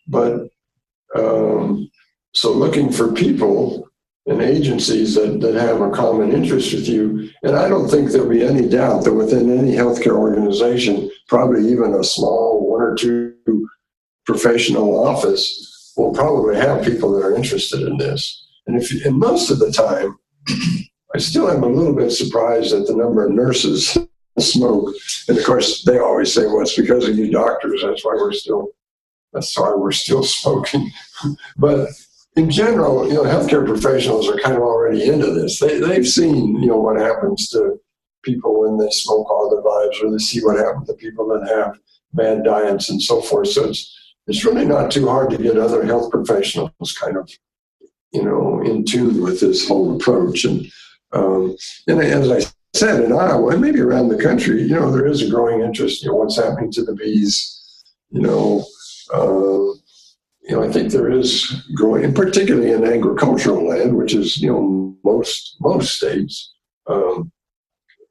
[0.06, 0.48] but
[1.16, 1.90] um,
[2.34, 3.88] so looking for people
[4.26, 7.30] and agencies that, that have a common interest with you.
[7.42, 11.94] And I don't think there'll be any doubt that within any healthcare organization, probably even
[11.94, 13.34] a small one or two
[14.26, 18.46] professional office will probably have people that are interested in this.
[18.66, 20.18] And if and most of the time,
[21.14, 23.96] I still am a little bit surprised at the number of nurses
[24.40, 24.94] smoke.
[25.28, 27.82] And of course, they always say, "Well, it's because of you doctors.
[27.82, 28.68] That's why we're still.
[29.32, 30.90] That's why we're still smoking."
[31.56, 31.88] but
[32.36, 35.58] in general, you know, healthcare professionals are kind of already into this.
[35.58, 37.80] They, they've seen, you know, what happens to
[38.22, 41.48] people when they smoke all their lives, or they see what happens to people that
[41.48, 41.78] have
[42.14, 43.48] bad diets and so forth.
[43.48, 43.94] So it's
[44.26, 47.30] it's really not too hard to get other health professionals kind of,
[48.12, 50.44] you know, in tune with this whole approach.
[50.44, 50.70] And
[51.12, 55.06] um, and as I said, in Iowa and maybe around the country, you know, there
[55.06, 56.02] is a growing interest.
[56.02, 57.84] You know, what's happening to the bees?
[58.10, 58.64] You know.
[59.12, 59.74] Uh,
[60.48, 64.50] you know, I think there is growing, and particularly in agricultural land, which is you
[64.50, 66.54] know most most states.
[66.86, 67.30] Um,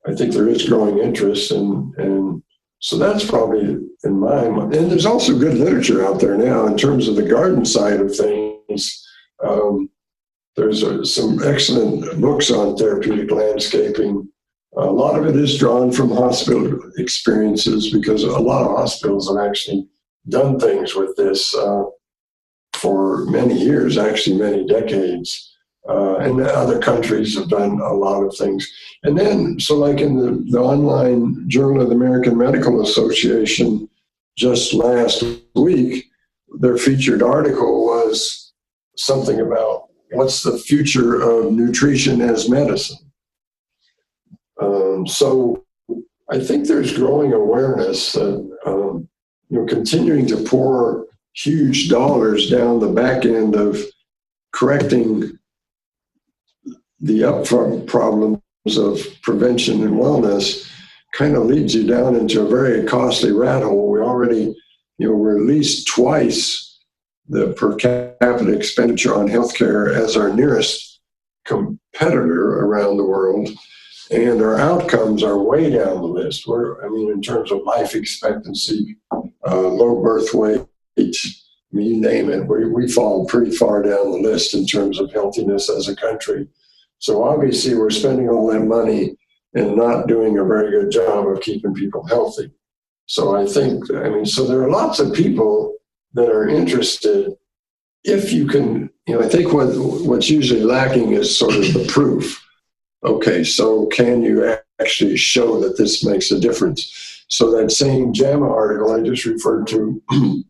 [0.07, 2.43] I think there is growing interest, and and
[2.79, 4.75] so that's probably in my mind.
[4.75, 8.15] And there's also good literature out there now in terms of the garden side of
[8.15, 9.03] things.
[9.43, 9.89] Um,
[10.55, 14.27] there's a, some excellent books on therapeutic landscaping.
[14.75, 19.43] A lot of it is drawn from hospital experiences because a lot of hospitals have
[19.43, 19.87] actually
[20.29, 21.55] done things with this.
[21.55, 21.85] Uh,
[22.77, 25.53] for many years, actually many decades.
[25.89, 28.69] Uh, and other countries have done a lot of things.
[29.03, 33.87] And then, so like in the, the online Journal of the American Medical Association
[34.37, 35.23] just last
[35.55, 36.05] week,
[36.59, 38.53] their featured article was
[38.97, 43.06] something about what's the future of nutrition as medicine.
[44.61, 45.63] Um, so
[46.29, 49.07] I think there's growing awareness that um,
[49.49, 53.79] you know continuing to pour huge dollars down the back end of
[54.53, 55.37] correcting
[56.99, 58.41] the upfront problems
[58.75, 60.69] of prevention and wellness
[61.13, 63.91] kind of leads you down into a very costly rat hole.
[63.91, 64.55] We already,
[64.97, 66.79] you know, we're at least twice
[67.29, 70.99] the per capita expenditure on healthcare as our nearest
[71.45, 73.49] competitor around the world.
[74.09, 76.47] And our outcomes are way down the list.
[76.47, 80.61] We're, I mean, in terms of life expectancy, uh, low birth weight,
[80.97, 84.99] I mean, you name it, we, we fall pretty far down the list in terms
[84.99, 86.47] of healthiness as a country.
[86.99, 89.17] So obviously, we're spending all that money
[89.53, 92.51] and not doing a very good job of keeping people healthy.
[93.05, 95.75] So I think, I mean, so there are lots of people
[96.13, 97.33] that are interested.
[98.03, 99.67] If you can, you know, I think what
[100.05, 102.43] what's usually lacking is sort of the proof.
[103.03, 107.25] Okay, so can you actually show that this makes a difference?
[107.27, 110.01] So that same JAMA article I just referred to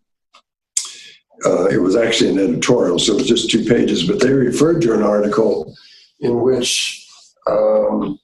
[1.45, 4.81] uh, it was actually an editorial, so it was just two pages, but they referred
[4.81, 5.75] to an article
[6.19, 7.05] in which
[7.47, 8.19] um,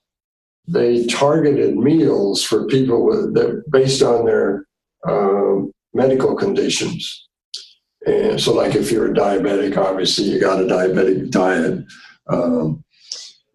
[0.67, 4.65] they targeted meals for people with, that based on their
[5.07, 7.27] um, medical conditions.
[8.05, 11.85] And so, like if you're a diabetic, obviously you got a diabetic diet.
[12.27, 12.83] Um,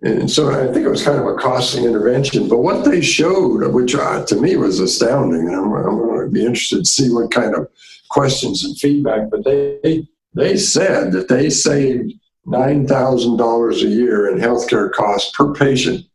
[0.03, 2.49] and so I think it was kind of a costly intervention.
[2.49, 6.31] But what they showed, which uh, to me was astounding, and I'm, I'm going to
[6.31, 7.69] be interested to see what kind of
[8.09, 9.29] questions and feedback.
[9.31, 12.13] But they they said that they saved
[12.47, 16.07] nine thousand dollars a year in healthcare costs per patient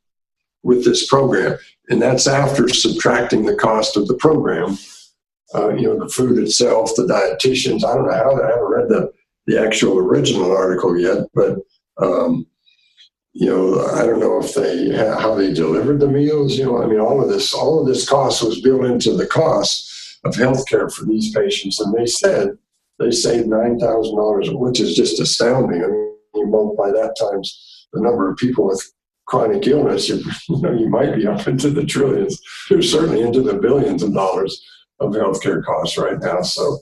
[0.63, 1.57] with this program,
[1.89, 4.77] and that's after subtracting the cost of the program.
[5.53, 7.83] Uh, you know, the food itself, the dietitians.
[7.83, 9.11] I don't know how I haven't read the
[9.45, 11.57] the actual original article yet, but
[11.97, 12.47] um,
[13.33, 16.57] you know, I don't know if they how they delivered the meals.
[16.57, 19.25] You know, I mean, all of this, all of this cost was built into the
[19.25, 22.57] cost of healthcare for these patients, and they said
[22.99, 25.83] they saved nine thousand dollars, which is just astounding.
[25.83, 28.93] I mean, you multiply that times the number of people with
[29.25, 32.39] chronic illness, you, you know, you might be up into the trillions.
[32.69, 34.63] You're certainly into the billions of dollars
[34.99, 36.41] of healthcare costs right now.
[36.43, 36.77] So,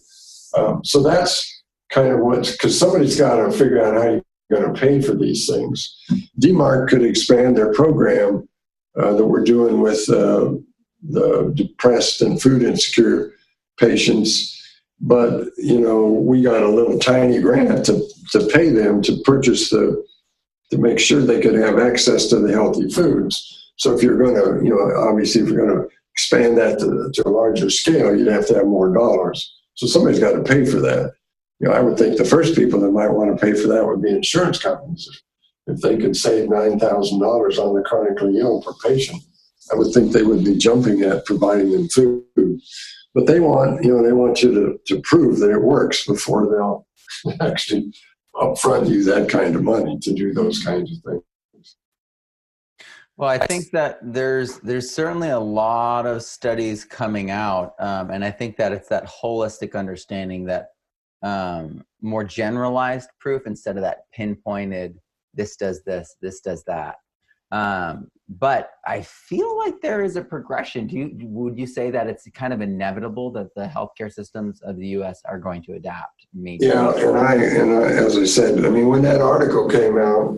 [0.57, 4.71] um, so that's kind of what because somebody's got to figure out how you going
[4.71, 5.97] to pay for these things.
[6.39, 8.47] DMARC could expand their program
[8.99, 10.53] uh, that we're doing with uh,
[11.09, 13.33] the depressed and food insecure
[13.79, 14.57] patients.
[14.99, 19.69] But you know, we got a little tiny grant to, to pay them to purchase
[19.71, 20.05] the
[20.69, 23.71] to make sure they could have access to the healthy foods.
[23.75, 27.11] So if you're going to, you know, obviously if you're going to expand that to,
[27.13, 29.53] to a larger scale, you'd have to have more dollars.
[29.73, 31.13] So somebody's got to pay for that
[31.61, 33.85] you know, I would think the first people that might want to pay for that
[33.85, 35.07] would be insurance companies.
[35.67, 39.21] If they could save nine thousand dollars on the chronically ill per patient,
[39.71, 42.23] I would think they would be jumping at providing them food.
[43.13, 46.47] But they want, you know, they want you to, to prove that it works before
[46.47, 46.87] they'll
[47.41, 47.93] actually
[48.35, 51.23] upfront you that kind of money to do those kinds of things.
[53.17, 58.25] Well, I think that there's there's certainly a lot of studies coming out, um, and
[58.25, 60.69] I think that it's that holistic understanding that
[61.23, 64.97] um, more generalized proof instead of that pinpointed
[65.33, 66.95] this does this this does that.
[67.51, 70.87] Um, but i feel like there is a progression.
[70.87, 74.77] Do you would you say that it's kind of inevitable that the healthcare systems of
[74.77, 76.27] the us are going to adapt?
[76.33, 76.67] Maybe.
[76.67, 80.37] Yeah and i and I, as i said i mean when that article came out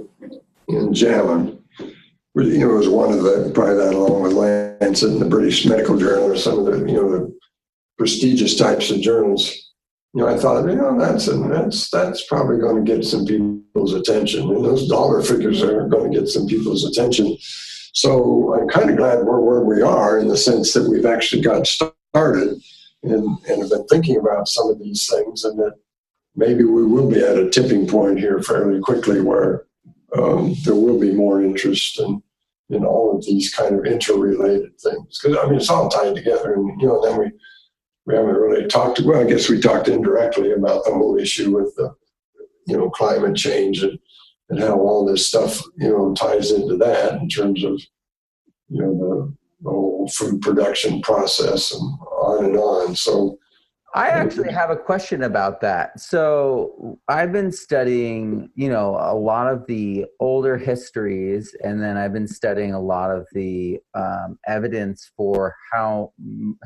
[0.68, 1.56] in JAMA
[2.36, 5.68] you know, it was one of the probably that along with Lancet and the British
[5.68, 7.40] Medical Journal or some of the you know the
[8.00, 9.73] prestigious types of journals
[10.14, 13.94] you know, I thought, you know, that's that's that's probably going to get some people's
[13.94, 17.36] attention, and those dollar figures are going to get some people's attention.
[17.94, 21.42] So I'm kind of glad we're where we are in the sense that we've actually
[21.42, 22.62] got started
[23.04, 25.74] and, and have been thinking about some of these things, and that
[26.36, 29.66] maybe we will be at a tipping point here fairly quickly where
[30.16, 32.22] um, there will be more interest in
[32.70, 35.20] in all of these kind of interrelated things.
[35.20, 37.32] Because I mean, it's all tied together, and you know, then we
[38.06, 39.00] we haven't really talked.
[39.02, 41.94] Well, I guess we talked indirectly about the whole issue with the,
[42.68, 43.98] you know, climate change and
[44.50, 47.82] and how all this stuff, you know, ties into that in terms of,
[48.70, 52.96] you know, the, the whole food production process and on and on.
[52.96, 53.38] So
[53.96, 56.00] I actually have a question about that.
[56.00, 62.12] So I've been studying, you know, a lot of the older histories, and then I've
[62.12, 66.12] been studying a lot of the um, evidence for how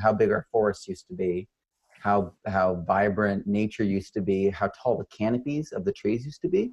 [0.01, 1.49] how big our forests used to be,
[1.89, 6.41] how how vibrant nature used to be, how tall the canopies of the trees used
[6.43, 6.71] to be,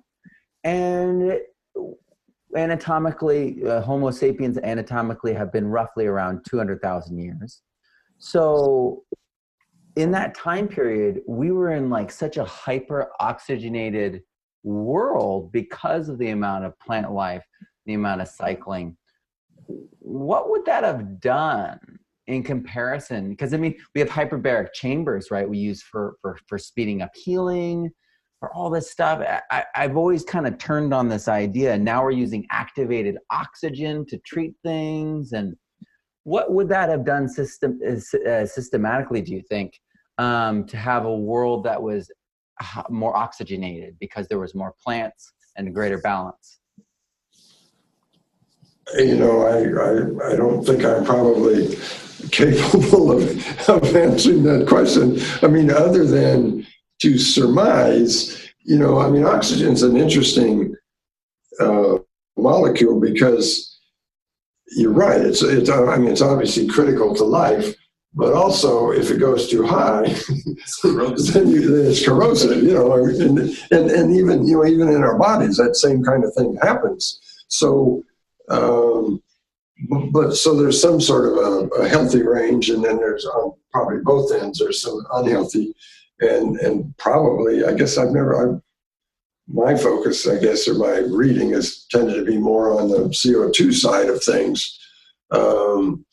[0.62, 1.36] and
[2.56, 7.62] anatomically, uh, Homo sapiens anatomically have been roughly around two hundred thousand years.
[8.18, 9.02] So
[9.96, 14.22] in that time period, we were in like such a hyper oxygenated
[14.62, 17.44] world because of the amount of plant life,
[17.86, 18.96] the amount of cycling.
[20.00, 21.78] What would that have done
[22.26, 23.30] in comparison?
[23.30, 25.48] Because I mean, we have hyperbaric chambers, right?
[25.48, 27.90] We use for for for speeding up healing,
[28.40, 29.22] for all this stuff.
[29.50, 31.78] I, I've always kind of turned on this idea.
[31.78, 35.54] Now we're using activated oxygen to treat things, and
[36.24, 39.22] what would that have done system uh, systematically?
[39.22, 39.78] Do you think
[40.18, 42.10] um, to have a world that was
[42.88, 46.58] more oxygenated because there was more plants and a greater balance?
[48.96, 51.76] You know, I, I, I don't think I'm probably
[52.30, 55.18] capable of, of answering that question.
[55.42, 56.66] I mean, other than
[57.00, 60.74] to surmise, you know, I mean, oxygen is an interesting
[61.60, 61.96] uh,
[62.36, 63.73] molecule because
[64.68, 65.20] you're right.
[65.20, 67.74] It's, it's, I mean, it's obviously critical to life,
[68.14, 70.02] but also if it goes too high,
[70.82, 72.62] then, you, then, it's corrosive.
[72.62, 73.38] You know, and,
[73.70, 77.20] and and even you know even in our bodies that same kind of thing happens.
[77.48, 78.02] So.
[78.48, 79.22] Um,
[80.12, 83.98] but so there's some sort of a, a healthy range, and then there's on probably
[84.04, 85.74] both ends there's some unhealthy,
[86.20, 88.60] and and probably I guess I've never
[89.46, 93.72] my focus I guess or my reading has tended to be more on the CO2
[93.74, 94.78] side of things.
[95.30, 96.04] Um,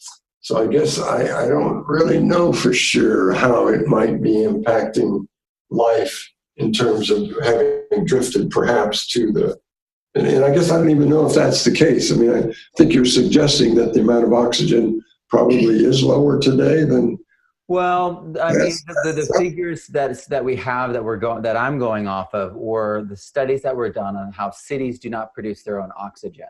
[0.42, 5.26] so I guess I, I don't really know for sure how it might be impacting
[5.70, 9.60] life in terms of having drifted perhaps to the
[10.14, 12.12] and, and, I guess I don't even know if that's the case.
[12.12, 16.84] I mean, I think you're suggesting that the amount of oxygen probably is lower today
[16.84, 17.18] than.
[17.72, 21.80] Well, I mean, the, the, figures that that we have that we're going that I'm
[21.80, 25.64] going off of were the studies that were done on how cities do not produce
[25.64, 26.48] their own oxygen,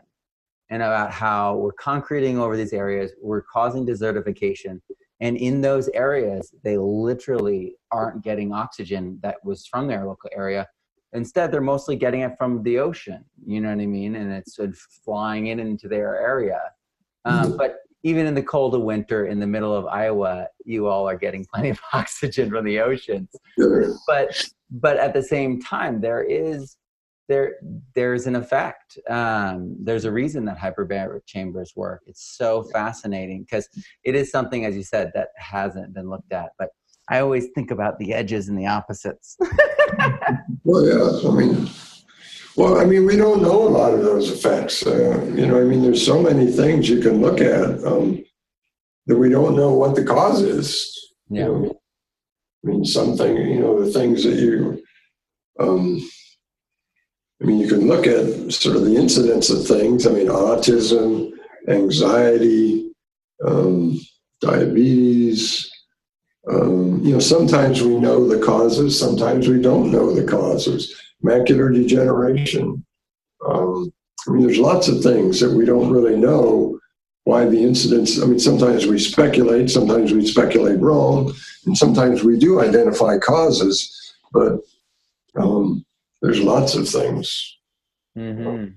[0.70, 4.80] and about how we're concreting over these areas, we're causing desertification,
[5.20, 10.66] and in those areas, they literally aren't getting oxygen that was from their local area
[11.14, 13.24] Instead, they're mostly getting it from the ocean.
[13.46, 14.16] You know what I mean?
[14.16, 16.60] And it's sort of flying in into their area.
[17.24, 17.56] Um, mm-hmm.
[17.58, 21.16] but even in the cold of winter, in the middle of Iowa, you all are
[21.16, 23.28] getting plenty of oxygen from the oceans.
[24.06, 26.76] But but at the same time, there is
[27.28, 27.56] there
[27.94, 28.98] there's an effect.
[29.08, 32.02] Um, there's a reason that hyperbaric chambers work.
[32.06, 33.68] It's so fascinating because
[34.04, 36.50] it is something, as you said, that hasn't been looked at.
[36.58, 36.70] But
[37.08, 39.36] I always think about the edges and the opposites.
[40.64, 41.68] well, yeah, I mean,
[42.56, 44.86] well, I mean, we don't know a lot of those effects.
[44.86, 48.22] Uh, you know, I mean, there's so many things you can look at um,
[49.06, 51.14] that we don't know what the cause is.
[51.28, 51.46] Yeah.
[51.46, 51.80] You know,
[52.64, 54.82] I mean, something, you know, the things that you,
[55.58, 56.00] um,
[57.42, 60.06] I mean, you can look at sort of the incidence of things.
[60.06, 61.32] I mean, autism,
[61.68, 62.92] anxiety,
[63.44, 63.98] um,
[64.40, 65.68] diabetes,
[66.50, 70.94] um, you know, sometimes we know the causes, sometimes we don't know the causes.
[71.24, 72.84] Macular degeneration.
[73.46, 73.92] Um,
[74.26, 76.78] I mean, there's lots of things that we don't really know
[77.24, 78.20] why the incidence.
[78.20, 81.32] I mean, sometimes we speculate, sometimes we speculate wrong,
[81.66, 84.58] and sometimes we do identify causes, but
[85.36, 85.84] um,
[86.20, 87.58] there's lots of things.
[88.16, 88.72] Mm-hmm.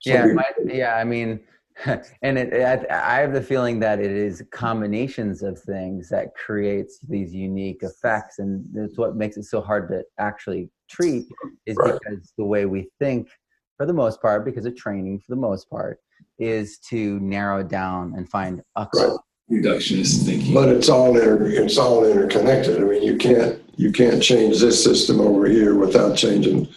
[0.00, 0.94] So yeah, we, my, yeah.
[0.96, 1.40] I mean,
[2.22, 6.98] and it, I, I have the feeling that it is combinations of things that creates
[7.00, 11.26] these unique effects, and it's what makes it so hard to actually treat
[11.66, 11.98] is right.
[12.00, 13.28] because the way we think,
[13.76, 16.00] for the most part, because of training, for the most part,
[16.38, 19.16] is to narrow down and find a right.
[19.50, 20.54] reductionist thinking.
[20.54, 22.78] But it's all inter, it's all interconnected.
[22.78, 26.68] I mean, you can't you can't change this system over here without changing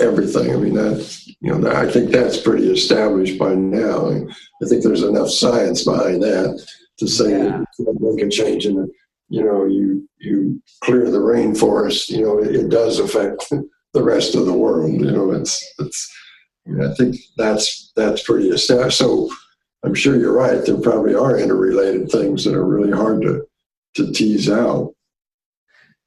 [0.00, 0.52] everything.
[0.52, 4.10] I mean, that you know, I think that's pretty established by now.
[4.10, 6.66] I think there's enough science behind that
[6.98, 7.62] to say yeah.
[7.78, 8.90] that make a change in it.
[9.28, 12.08] You know, you you clear the rainforest.
[12.08, 13.48] You know, it, it does affect
[13.92, 14.92] the rest of the world.
[14.92, 16.14] You know, it's it's.
[16.66, 18.98] I, mean, I think that's that's pretty established.
[18.98, 19.30] So
[19.84, 20.64] I'm sure you're right.
[20.64, 23.46] There probably are interrelated things that are really hard to
[23.96, 24.94] to tease out.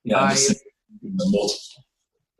[0.03, 1.71] Yeah, I, the multiple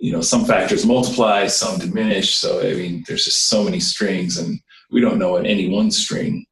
[0.02, 4.38] you know some factors multiply some diminish so i mean there's just so many strings
[4.38, 4.60] and
[4.92, 6.44] we don't know what any one string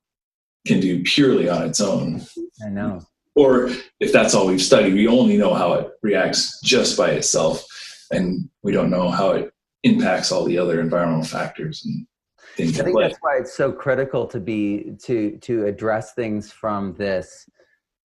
[0.68, 2.22] can do purely on its own
[2.66, 3.02] i know
[3.36, 3.70] or
[4.00, 7.66] if that's all we've studied we only know how it reacts just by itself.
[8.12, 9.52] And we don't know how it
[9.84, 12.06] impacts all the other environmental factors and
[12.58, 16.94] things i think that's why it's so critical to be to to address things from
[16.96, 17.48] this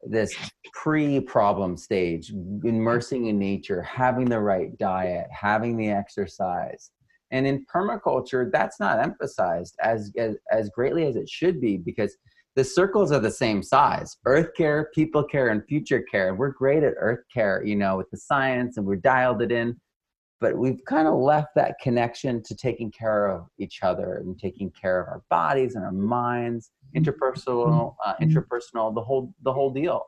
[0.07, 0.35] this
[0.72, 2.31] pre-problem stage
[2.64, 6.91] immersing in nature having the right diet having the exercise.
[7.31, 12.16] And in permaculture that's not emphasized as, as as greatly as it should be because
[12.57, 14.16] the circles are the same size.
[14.26, 16.34] Earth care people care and future care.
[16.34, 19.76] We're great at earth care you know with the science and we're dialed it in.
[20.40, 24.70] But we've kind of left that connection to taking care of each other and taking
[24.70, 30.05] care of our bodies and our minds interpersonal uh, interpersonal the whole the whole deal.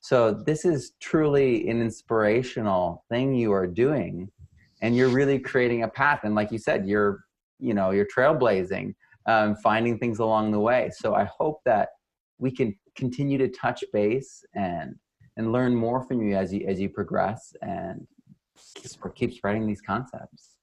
[0.00, 4.30] So this is truly an inspirational thing you are doing
[4.82, 6.20] and you're really creating a path.
[6.24, 7.20] And like you said you're
[7.58, 8.94] you know you're trailblazing
[9.26, 10.90] um, finding things along the way.
[10.98, 11.88] So i hope that
[12.38, 14.94] we can continue to touch base and
[15.36, 18.06] and learn more from you as you as you progress and
[19.14, 20.56] keep spreading these concepts.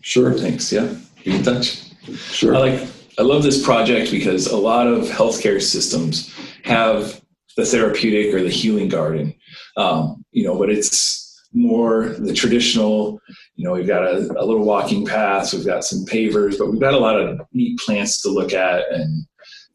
[0.00, 0.72] Sure thanks.
[0.72, 0.94] Yeah
[1.24, 1.90] be in touch.
[2.16, 2.54] Sure.
[2.54, 2.88] I like
[3.18, 6.34] i love this project because a lot of healthcare systems
[6.64, 7.20] have
[7.56, 9.34] the therapeutic or the healing garden.
[9.76, 11.23] Um, you know, but it's
[11.54, 13.20] more the traditional.
[13.54, 16.80] You know, we've got a, a little walking paths, we've got some pavers, but we've
[16.80, 19.24] got a lot of neat plants to look at and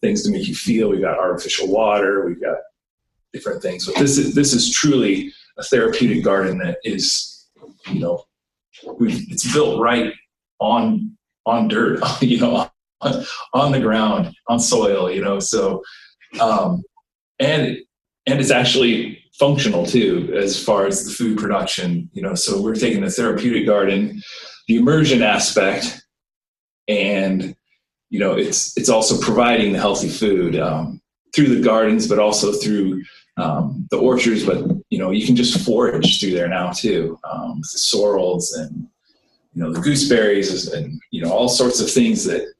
[0.01, 0.89] things to make you feel.
[0.89, 2.57] We've got artificial water, we've got
[3.34, 3.86] different things.
[3.86, 7.47] But this is this is truly a therapeutic garden that is,
[7.88, 8.23] you know,
[8.84, 10.13] it's built right
[10.59, 12.69] on on dirt, you know,
[13.01, 15.39] on, on the ground, on soil, you know.
[15.39, 15.82] So,
[16.39, 16.84] um,
[17.39, 17.77] and
[18.27, 22.35] and it's actually functional too as far as the food production, you know.
[22.35, 24.21] So we're taking the therapeutic garden,
[24.67, 26.05] the immersion aspect,
[26.87, 27.55] and
[28.09, 31.01] you know, it's it's also providing the healthy food um,
[31.33, 33.03] through the gardens, but also through
[33.37, 37.17] um, the orchards, but you know you can just forage through there now too.
[37.23, 38.87] Um, the sorrels and
[39.53, 42.53] you know the gooseberries and you know all sorts of things that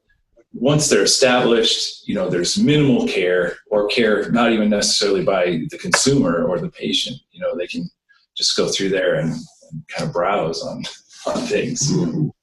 [0.54, 5.78] once they're established, you know there's minimal care or care not even necessarily by the
[5.78, 7.18] consumer or the patient.
[7.32, 7.90] You know they can
[8.36, 10.84] just go through there and, and kind of browse on
[11.28, 11.92] on things.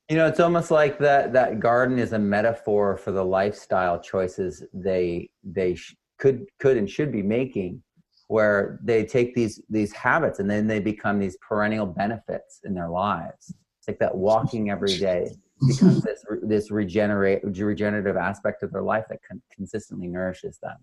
[0.08, 4.62] You know, it's almost like that that garden is a metaphor for the lifestyle choices
[4.72, 7.82] they they sh- could could and should be making
[8.28, 12.88] where they take these these habits and then they become these perennial benefits in their
[12.88, 13.52] lives.
[13.86, 15.30] It's like that walking every day
[15.64, 20.76] becomes this this regenerate regenerative aspect of their life that con- consistently nourishes them.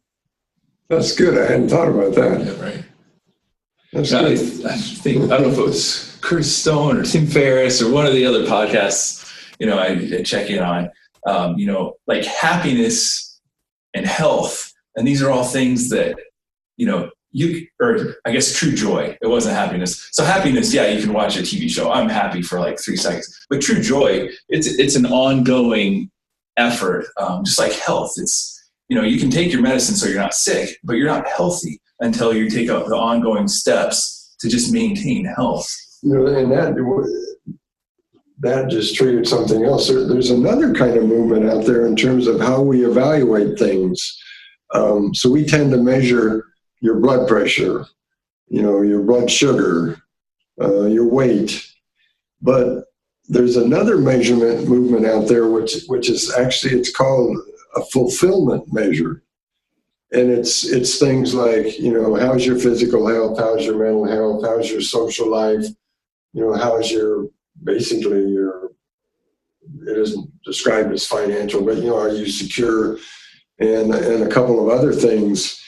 [0.88, 1.38] That's good.
[1.38, 2.46] I hadn't thought about that.
[2.46, 2.86] Yeah, right.
[3.92, 4.66] That's good.
[4.66, 7.92] I, I think I don't know if it was Chris Stone or Tim Ferriss or
[7.92, 9.30] one of the other podcasts.
[9.60, 9.88] You know, I,
[10.20, 10.90] I check in on.
[11.28, 13.42] Um, you know, like happiness
[13.94, 16.18] and health, and these are all things that
[16.78, 19.18] you know you or I guess true joy.
[19.22, 20.08] It wasn't happiness.
[20.12, 21.92] So happiness, yeah, you can watch a TV show.
[21.92, 23.46] I'm happy for like three seconds.
[23.50, 26.10] But true joy, it's it's an ongoing
[26.58, 27.08] effort.
[27.20, 30.36] Um, just like health, it's you know you can take your medicine so you're not
[30.36, 35.26] sick, but you're not healthy until you take up the ongoing steps to just maintain
[35.26, 35.68] health.
[36.04, 36.76] You know, and that
[38.42, 39.88] that just triggered something else.
[39.88, 44.20] There, there's another kind of movement out there in terms of how we evaluate things.
[44.74, 46.44] Um, so we tend to measure
[46.84, 47.86] your blood pressure,
[48.50, 49.98] you know, your blood sugar,
[50.62, 51.66] uh, your weight.
[52.42, 52.84] But
[53.30, 57.38] there's another measurement movement out there, which which is actually it's called
[57.78, 59.24] a fulfillment measure,
[60.12, 64.44] and it's it's things like you know how's your physical health, how's your mental health,
[64.46, 65.66] how's your social life,
[66.34, 67.30] you know how's your
[67.64, 68.72] basically your
[69.88, 72.98] it isn't described as financial, but you know are you secure,
[73.60, 75.63] and and a couple of other things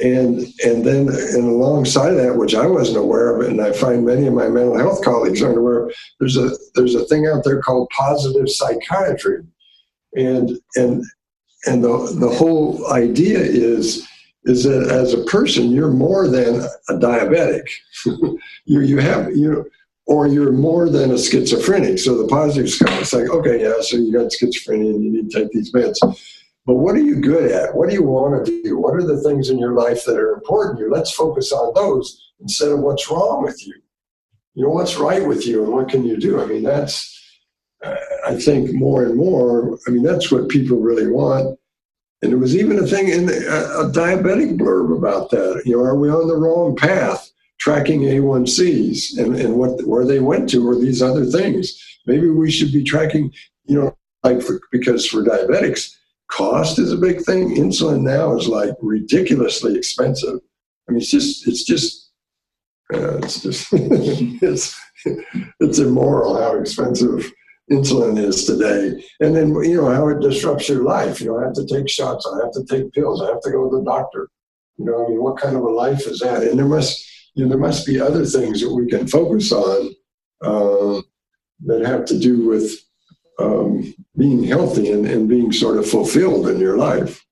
[0.00, 4.26] and and then and alongside that, which I wasn't aware of, and I find many
[4.26, 7.88] of my mental health colleagues aren't aware there's a there's a thing out there called
[7.90, 9.44] positive psychiatry,
[10.14, 11.04] and and
[11.66, 14.06] and the the whole idea is
[14.44, 17.68] is that as a person you're more than a diabetic,
[18.64, 19.70] you you have you
[20.06, 21.98] or you're more than a schizophrenic.
[21.98, 25.40] So the positive is like okay yeah, so you got schizophrenia and you need to
[25.40, 25.98] take these meds
[26.70, 27.74] but what are you good at?
[27.74, 28.78] What do you want to do?
[28.78, 30.90] What are the things in your life that are important to you?
[30.92, 33.74] Let's focus on those instead of what's wrong with you.
[34.54, 36.40] You know, what's right with you and what can you do?
[36.40, 37.40] I mean, that's,
[37.82, 41.58] uh, I think more and more, I mean, that's what people really want.
[42.22, 45.62] And there was even a thing in the, a, a diabetic blurb about that.
[45.66, 47.32] You know, are we on the wrong path?
[47.58, 51.76] Tracking A1Cs and, and what where they went to or these other things.
[52.06, 53.32] Maybe we should be tracking,
[53.64, 55.96] you know, like for, because for diabetics,
[56.30, 57.56] cost is a big thing.
[57.56, 60.40] Insulin now is like ridiculously expensive.
[60.88, 62.10] I mean, it's just, it's just,
[62.92, 64.80] uh, it's just, it's,
[65.60, 67.30] it's immoral how expensive
[67.70, 69.02] insulin is today.
[69.20, 71.20] And then, you know, how it disrupts your life.
[71.20, 73.70] You know, have to take shots, I have to take pills, I have to go
[73.70, 74.28] to the doctor.
[74.76, 76.42] You know, I mean, what kind of a life is that?
[76.42, 79.94] And there must, you know, there must be other things that we can focus on
[80.42, 81.02] uh,
[81.66, 82.72] that have to do with
[83.38, 87.24] um, being healthy and, and being sort of fulfilled in your life.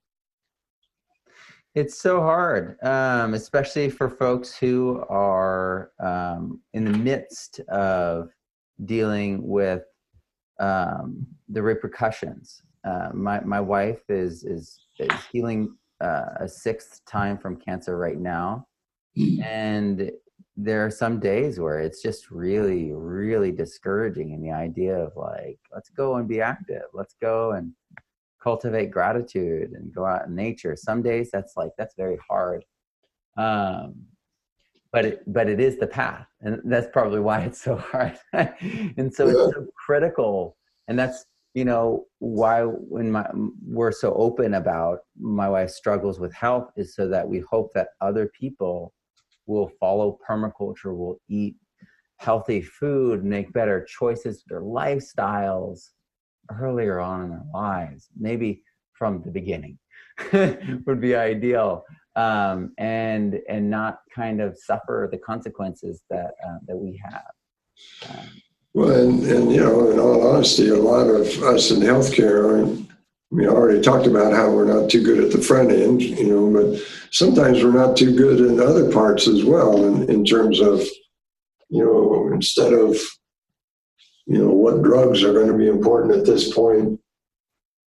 [1.75, 8.31] It's so hard, um, especially for folks who are um, in the midst of
[8.85, 9.83] dealing with
[10.59, 12.63] um, the repercussions.
[12.83, 18.19] Uh, my my wife is is, is healing uh, a sixth time from cancer right
[18.19, 18.65] now,
[19.15, 19.45] mm.
[19.45, 20.11] and
[20.61, 25.59] there are some days where it's just really really discouraging in the idea of like
[25.73, 26.83] let's go and be active.
[26.93, 27.71] Let's go and
[28.41, 30.75] cultivate gratitude and go out in nature.
[30.75, 32.63] Some days that's like that's very hard
[33.39, 33.95] um
[34.91, 39.13] but it but it is the path and that's probably why it's so hard and
[39.13, 40.57] so it's so critical
[40.87, 43.27] and that's you know why when my
[43.65, 47.89] we're so open about my wife's struggles with health is so that we hope that
[48.01, 48.93] other people
[49.49, 51.55] will follow permaculture, will eat
[52.17, 55.89] healthy food, make better choices for their lifestyles
[56.59, 58.07] earlier on in their lives.
[58.17, 59.79] Maybe from the beginning
[60.85, 61.83] would be ideal
[62.15, 67.31] um, and and not kind of suffer the consequences that uh, that we have
[68.09, 68.27] um,
[68.73, 72.88] well and, and you know in all honesty a lot of us in healthcare I
[73.35, 76.27] mean, I already talked about how we're not too good at the front end, you
[76.27, 80.59] know, but sometimes we're not too good in other parts as well in, in terms
[80.59, 80.81] of,
[81.69, 82.95] you know, instead of,
[84.25, 86.99] you know, what drugs are going to be important at this point,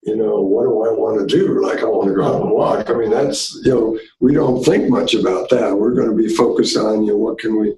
[0.03, 1.61] you know, what do I want to do?
[1.61, 2.89] Like, I want to go out and walk.
[2.89, 5.75] I mean, that's, you know, we don't think much about that.
[5.75, 7.75] We're going to be focused on, you know, what can we,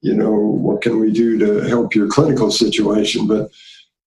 [0.00, 3.26] you know, what can we do to help your clinical situation?
[3.26, 3.50] But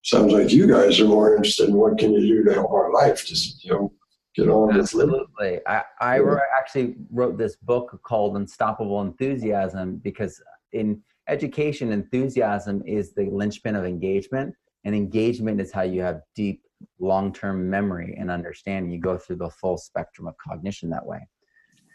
[0.02, 2.92] sounds like you guys are more interested in what can you do to help our
[2.92, 3.24] life.
[3.26, 3.92] Just, you know,
[4.34, 5.60] get on Absolutely.
[5.66, 6.36] I, I yeah.
[6.58, 10.42] actually wrote this book called Unstoppable Enthusiasm because
[10.72, 14.54] in education, enthusiasm is the linchpin of engagement.
[14.84, 16.62] And engagement is how you have deep
[16.98, 18.90] long-term memory and understanding.
[18.90, 21.20] You go through the full spectrum of cognition that way.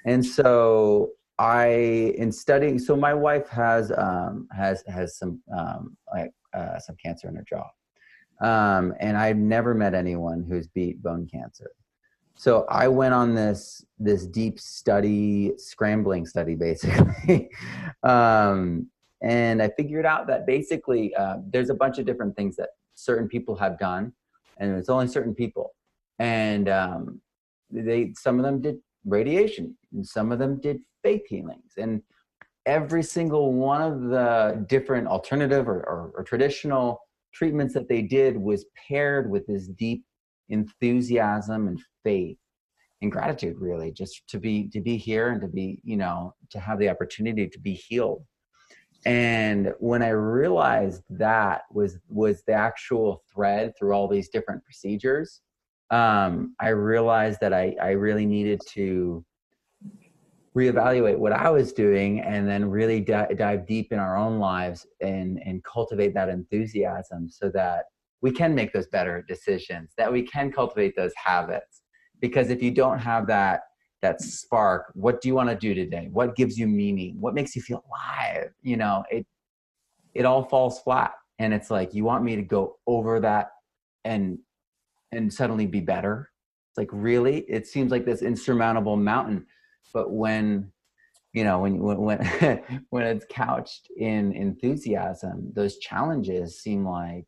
[0.06, 6.32] And so I, in studying, so my wife has um, has has some um, like
[6.54, 7.68] uh, some cancer in her jaw,
[8.42, 11.72] um, and I've never met anyone who's beat bone cancer.
[12.36, 17.50] So I went on this this deep study, scrambling study, basically,
[18.04, 18.88] um,
[19.24, 23.28] and I figured out that basically uh, there's a bunch of different things that certain
[23.28, 24.14] people have done
[24.60, 25.74] and it's only certain people.
[26.20, 27.22] And um,
[27.70, 32.02] they some of them did radiation, and some of them did faith healings, and
[32.66, 37.00] every single one of the different alternative or, or, or traditional
[37.34, 40.04] treatments that they did was paired with this deep
[40.50, 42.38] enthusiasm and faith
[43.02, 46.60] and gratitude really just to be to be here and to be you know to
[46.60, 48.24] have the opportunity to be healed.
[49.06, 55.42] And when i realized that was was the actual thread through all these different procedures
[55.92, 59.24] um, i realized that i i really needed to
[60.58, 64.88] reevaluate what i was doing and then really di- dive deep in our own lives
[65.02, 67.86] and and cultivate that enthusiasm so that
[68.22, 71.84] we can make those better decisions that we can cultivate those habits.
[72.20, 73.62] Because if you don't have that
[74.02, 76.08] that spark what do you want to do today?
[76.12, 77.18] What gives you meaning?
[77.20, 78.52] What makes you feel alive?
[78.62, 79.26] You know it
[80.14, 83.52] it all falls flat and it's like you want me to go over that
[84.04, 84.40] and
[85.12, 86.32] and suddenly be better?
[86.72, 87.40] It's like really?
[87.42, 89.46] It seems like this insurmountable mountain
[89.94, 90.72] but when
[91.34, 97.28] you know when when when, when it's couched in enthusiasm those challenges seem like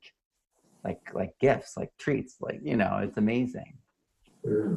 [0.83, 3.77] like like gifts like treats like you know it's amazing
[4.43, 4.75] yeah.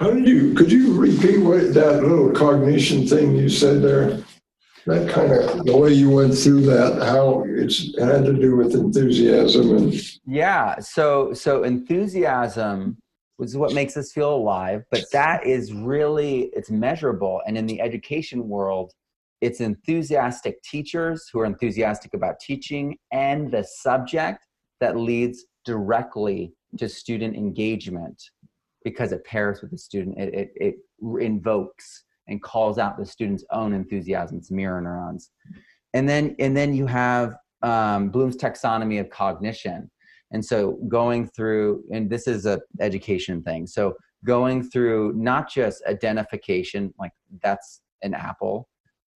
[0.00, 4.24] How did you, could you repeat what that little cognition thing you said there?
[4.86, 8.56] That kind of, the way you went through that, how it's it had to do
[8.56, 9.94] with enthusiasm and.
[10.26, 10.78] Yeah.
[10.78, 12.96] So, so enthusiasm
[13.48, 17.40] is what makes us feel alive, but that is really, it's measurable.
[17.46, 18.92] And in the education world,
[19.40, 24.46] it's enthusiastic teachers who are enthusiastic about teaching and the subject
[24.80, 28.22] that leads directly to student engagement
[28.84, 30.18] because it pairs with the student.
[30.18, 30.74] It, it, it
[31.20, 34.38] invokes and calls out the student's own enthusiasm.
[34.38, 35.30] It's mirror neurons.
[35.94, 39.90] And then, and then you have um, Bloom's taxonomy of cognition.
[40.32, 43.66] And so going through, and this is a education thing.
[43.66, 47.12] So going through not just identification, like
[47.42, 48.68] that's an apple,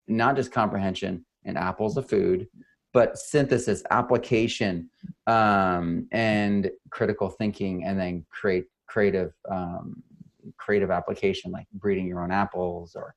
[0.09, 2.49] not just comprehension, an apple's a food,
[2.93, 4.89] but synthesis, application,
[5.27, 10.03] um, and critical thinking, and then create creative um,
[10.59, 13.15] creative application like breeding your own apples or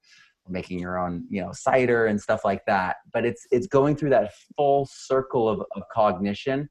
[0.49, 4.09] making your own you know cider and stuff like that but it's it's going through
[4.09, 6.69] that full circle of, of cognition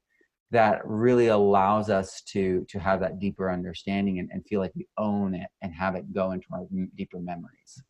[0.51, 4.87] that really allows us to to have that deeper understanding and, and feel like we
[4.97, 6.67] own it and have it go into our
[6.97, 7.83] deeper memories.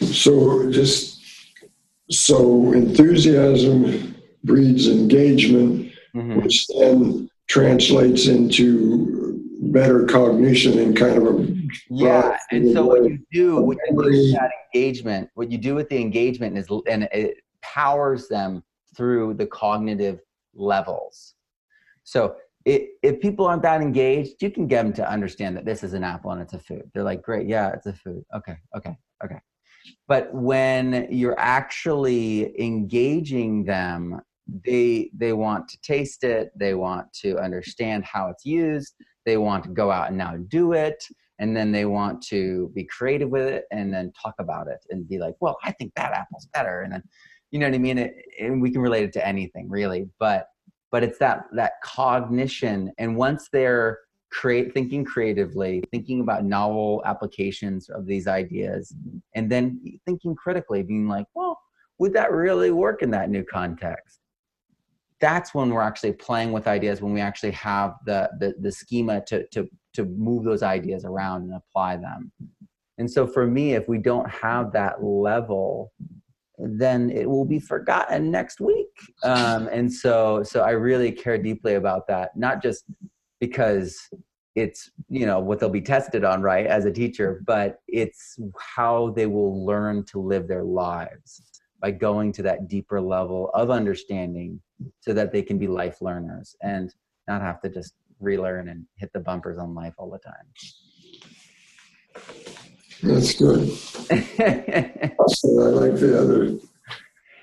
[0.00, 1.22] So just
[2.10, 6.40] so enthusiasm breeds engagement mm-hmm.
[6.40, 9.40] which then translates into
[9.72, 11.56] better cognition and kind of a
[11.90, 15.74] yeah and so what you do what you do with that engagement what you do
[15.74, 18.62] with the engagement is and it powers them
[18.96, 20.20] through the cognitive
[20.54, 21.34] levels
[22.06, 25.82] so it, if people aren't that engaged you can get them to understand that this
[25.82, 26.88] is an apple and it's a food.
[26.94, 28.24] They're like great yeah it's a food.
[28.34, 29.40] Okay okay okay.
[30.08, 34.20] But when you're actually engaging them
[34.64, 38.94] they they want to taste it they want to understand how it's used
[39.24, 41.04] they want to go out and now do it
[41.40, 45.08] and then they want to be creative with it and then talk about it and
[45.08, 47.02] be like well i think that apple's better and then
[47.50, 47.98] you know what i mean?
[47.98, 50.46] It, and we can relate it to anything really but
[50.96, 53.98] but it's that that cognition and once they're
[54.30, 58.94] create thinking creatively, thinking about novel applications of these ideas,
[59.34, 61.60] and then thinking critically, being like, well,
[61.98, 64.20] would that really work in that new context?
[65.20, 69.22] That's when we're actually playing with ideas, when we actually have the the, the schema
[69.26, 72.32] to to to move those ideas around and apply them.
[72.96, 75.92] And so for me, if we don't have that level,
[76.58, 78.88] then it will be forgotten next week.
[79.22, 82.84] Um, and so, so I really care deeply about that, not just
[83.40, 83.98] because
[84.56, 89.10] it's you know what they'll be tested on right as a teacher but it's how
[89.10, 91.42] they will learn to live their lives
[91.80, 94.58] by going to that deeper level of understanding
[95.00, 96.94] so that they can be life learners and
[97.28, 100.46] not have to just relearn and hit the bumpers on life all the time
[103.02, 103.68] That's good.
[105.28, 106.44] So I like the other.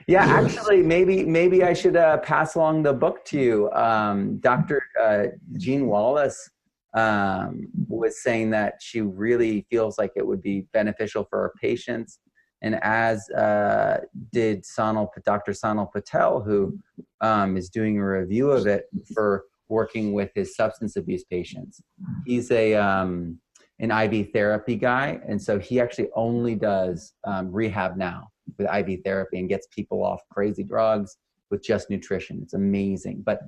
[0.08, 0.42] Yeah, Yeah.
[0.42, 3.72] actually, maybe maybe I should uh, pass along the book to you.
[3.72, 4.82] Um, Dr.
[5.02, 5.24] Uh,
[5.58, 6.50] Jean Wallace
[6.94, 12.20] um, was saying that she really feels like it would be beneficial for her patients,
[12.62, 14.00] and as uh,
[14.32, 15.52] did Sanal, Dr.
[15.52, 16.78] Sanal Patel, who
[17.22, 21.82] um, is doing a review of it for working with his substance abuse patients.
[22.26, 23.40] He's a um,
[23.80, 29.00] an IV therapy guy, and so he actually only does um, rehab now with IV
[29.04, 31.18] therapy and gets people off crazy drugs
[31.50, 32.40] with just nutrition.
[32.42, 33.24] It's amazing.
[33.26, 33.42] But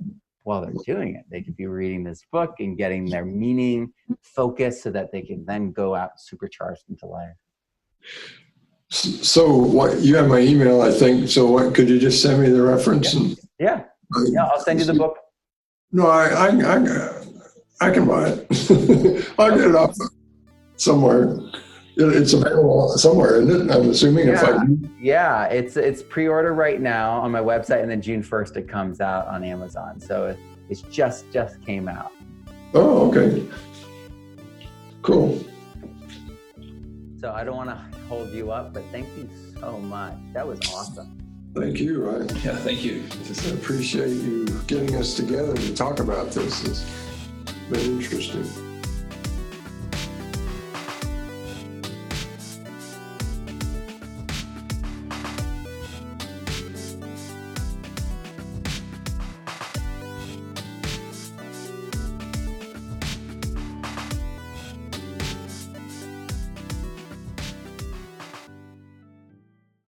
[0.44, 4.82] while they're doing it, they could be reading this book and getting their meaning focused
[4.82, 7.34] so that they can then go out supercharged into life.
[8.88, 11.28] So what, you have my email, I think.
[11.28, 13.12] So what, could you just send me the reference?
[13.14, 13.82] and Yeah,
[14.28, 15.18] yeah, I'll send you the book.
[15.90, 19.34] No, I, I, I, I can buy it.
[19.38, 19.96] I'll get it off
[20.76, 21.36] somewhere.
[21.98, 23.74] It's available somewhere, isn't it?
[23.74, 24.64] I'm assuming if I Yeah.
[24.66, 24.90] do.
[25.00, 29.00] Yeah, it's it's pre-order right now on my website, and then June first it comes
[29.00, 29.98] out on Amazon.
[29.98, 32.12] So it, it's just just came out.
[32.74, 33.46] Oh, okay.
[35.00, 35.42] Cool.
[37.18, 40.12] So I don't want to hold you up, but thank you so much.
[40.34, 41.16] That was awesome.
[41.54, 42.10] Thank you.
[42.10, 43.04] I Yeah, thank you.
[43.24, 46.62] just appreciate you getting us together to talk about this.
[46.66, 46.84] It's
[47.70, 48.44] been interesting.